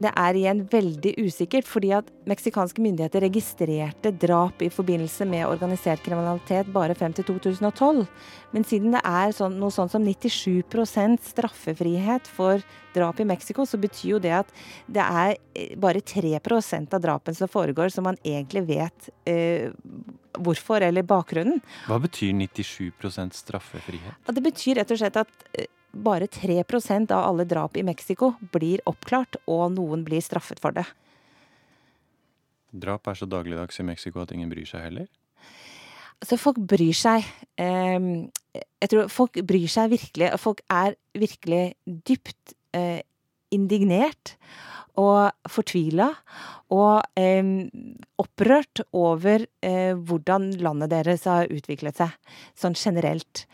Det 0.00 0.10
er 0.16 0.36
igjen 0.38 0.62
veldig 0.72 1.12
usikkert, 1.20 1.66
fordi 1.68 1.90
at 1.92 2.06
meksikanske 2.28 2.80
myndigheter 2.80 3.20
registrerte 3.26 4.12
drap 4.16 4.62
i 4.64 4.70
forbindelse 4.72 5.26
med 5.28 5.44
organisert 5.44 6.00
kriminalitet 6.04 6.70
bare 6.72 6.96
frem 6.96 7.12
til 7.16 7.26
2012. 7.28 8.06
Men 8.54 8.64
siden 8.64 8.96
det 8.96 9.02
er 9.04 9.34
sånn, 9.36 9.58
noe 9.60 9.74
sånn 9.74 9.90
som 9.92 10.06
97% 10.06 11.20
straffefrihet 11.34 12.30
for 12.32 12.64
drap 12.94 13.20
i 13.20 13.26
Mexico, 13.28 13.66
så 13.68 13.78
betyr 13.80 14.14
jo 14.14 14.22
det 14.24 14.32
at 14.40 14.54
det 14.88 15.04
er 15.04 15.34
eh, 15.54 15.74
bare 15.78 16.00
3% 16.00 16.96
av 16.96 17.04
drapene 17.04 17.36
som 17.36 17.50
foregår 17.50 17.92
som 17.92 18.08
man 18.08 18.18
egentlig 18.24 18.64
vet 18.72 19.10
eh, 19.28 19.68
hvorfor, 20.40 20.80
eller 20.86 21.04
bakgrunnen. 21.04 21.60
Hva 21.90 22.00
betyr 22.02 22.32
97% 22.40 23.36
straffefrihet? 23.36 24.32
Det 24.32 24.44
betyr 24.48 24.80
rett 24.80 24.96
og 24.96 25.02
slett 25.02 25.20
at 25.20 25.46
eh, 25.52 25.68
bare 25.92 26.28
3% 26.30 27.12
av 27.14 27.24
alle 27.28 27.46
drap 27.48 27.76
i 27.76 27.84
Mexico 27.86 28.34
blir 28.54 28.82
oppklart, 28.88 29.40
og 29.50 29.72
noen 29.76 30.04
blir 30.06 30.22
straffet 30.24 30.60
for 30.62 30.76
det. 30.76 30.86
Drap 32.70 33.10
er 33.10 33.18
så 33.18 33.26
dagligdags 33.26 33.80
i 33.82 33.86
Mexico 33.86 34.22
at 34.22 34.32
ingen 34.34 34.50
bryr 34.52 34.68
seg 34.68 34.86
heller? 34.86 35.08
Altså, 36.20 36.36
folk 36.38 36.60
bryr 36.70 36.94
seg. 36.94 37.26
Eh, 37.58 38.10
jeg 38.54 38.92
tror 38.92 39.10
folk 39.10 39.40
bryr 39.46 39.70
seg 39.72 39.94
virkelig. 39.94 40.32
Folk 40.38 40.60
er 40.70 40.98
virkelig 41.18 41.62
dypt 41.86 42.54
eh, 42.76 43.00
indignert 43.50 44.36
og 45.00 45.30
fortvila 45.50 46.10
og 46.74 47.18
eh, 47.18 47.42
opprørt 48.20 48.82
over 48.96 49.46
eh, 49.64 49.94
hvordan 49.96 50.50
landet 50.62 50.92
deres 50.92 51.26
har 51.30 51.50
utviklet 51.50 51.98
seg, 51.98 52.14
sånn 52.58 52.76
generelt. 52.78 53.46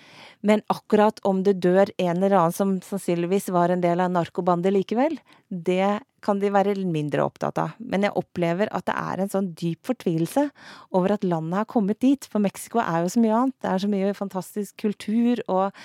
Men 0.46 0.62
akkurat 0.70 1.18
om 1.26 1.40
det 1.42 1.56
dør 1.64 1.90
en 1.98 2.16
eller 2.16 2.36
annen 2.38 2.54
som 2.54 2.76
sannsynligvis 2.84 3.48
var 3.54 3.72
en 3.72 3.82
del 3.82 4.02
av 4.04 4.12
narkobandet 4.14 4.74
likevel, 4.76 5.16
det 5.48 5.98
kan 6.22 6.40
de 6.42 6.50
være 6.54 6.74
mindre 6.86 7.24
opptatt 7.26 7.58
av. 7.62 7.74
Men 7.78 8.06
jeg 8.06 8.14
opplever 8.18 8.70
at 8.74 8.86
det 8.88 8.94
er 8.98 9.22
en 9.22 9.32
sånn 9.32 9.48
dyp 9.58 9.86
fortvilelse 9.86 10.46
over 10.94 11.16
at 11.16 11.26
landet 11.26 11.60
har 11.62 11.68
kommet 11.70 12.00
dit. 12.02 12.28
For 12.30 12.42
Mexico 12.42 12.82
er 12.82 13.02
jo 13.04 13.12
så 13.14 13.22
mye 13.22 13.40
annet. 13.40 13.56
Det 13.62 13.72
er 13.72 13.82
så 13.82 13.90
mye 13.90 14.14
fantastisk 14.18 14.76
kultur 14.84 15.42
og 15.46 15.82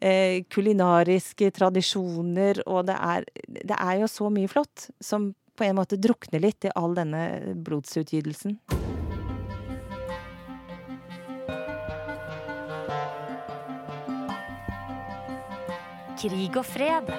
eh, 0.00 0.42
kulinariske 0.52 1.52
tradisjoner, 1.56 2.64
og 2.68 2.88
det 2.90 2.98
er, 2.98 3.28
det 3.60 3.78
er 3.78 4.02
jo 4.04 4.10
så 4.10 4.32
mye 4.32 4.52
flott 4.52 4.88
som 5.04 5.32
på 5.54 5.68
en 5.68 5.78
måte 5.78 6.00
drukner 6.00 6.42
litt 6.42 6.66
i 6.66 6.74
all 6.74 6.96
denne 6.96 7.54
blodsutgytelsen. 7.64 8.58
Krig 16.24 16.54
og 16.56 16.64
fred. 16.64 17.10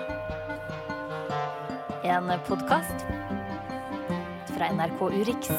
En 2.09 2.31
podkast 2.47 3.03
fra 4.55 4.71
NRK 4.73 5.03
Urix. 5.11 5.51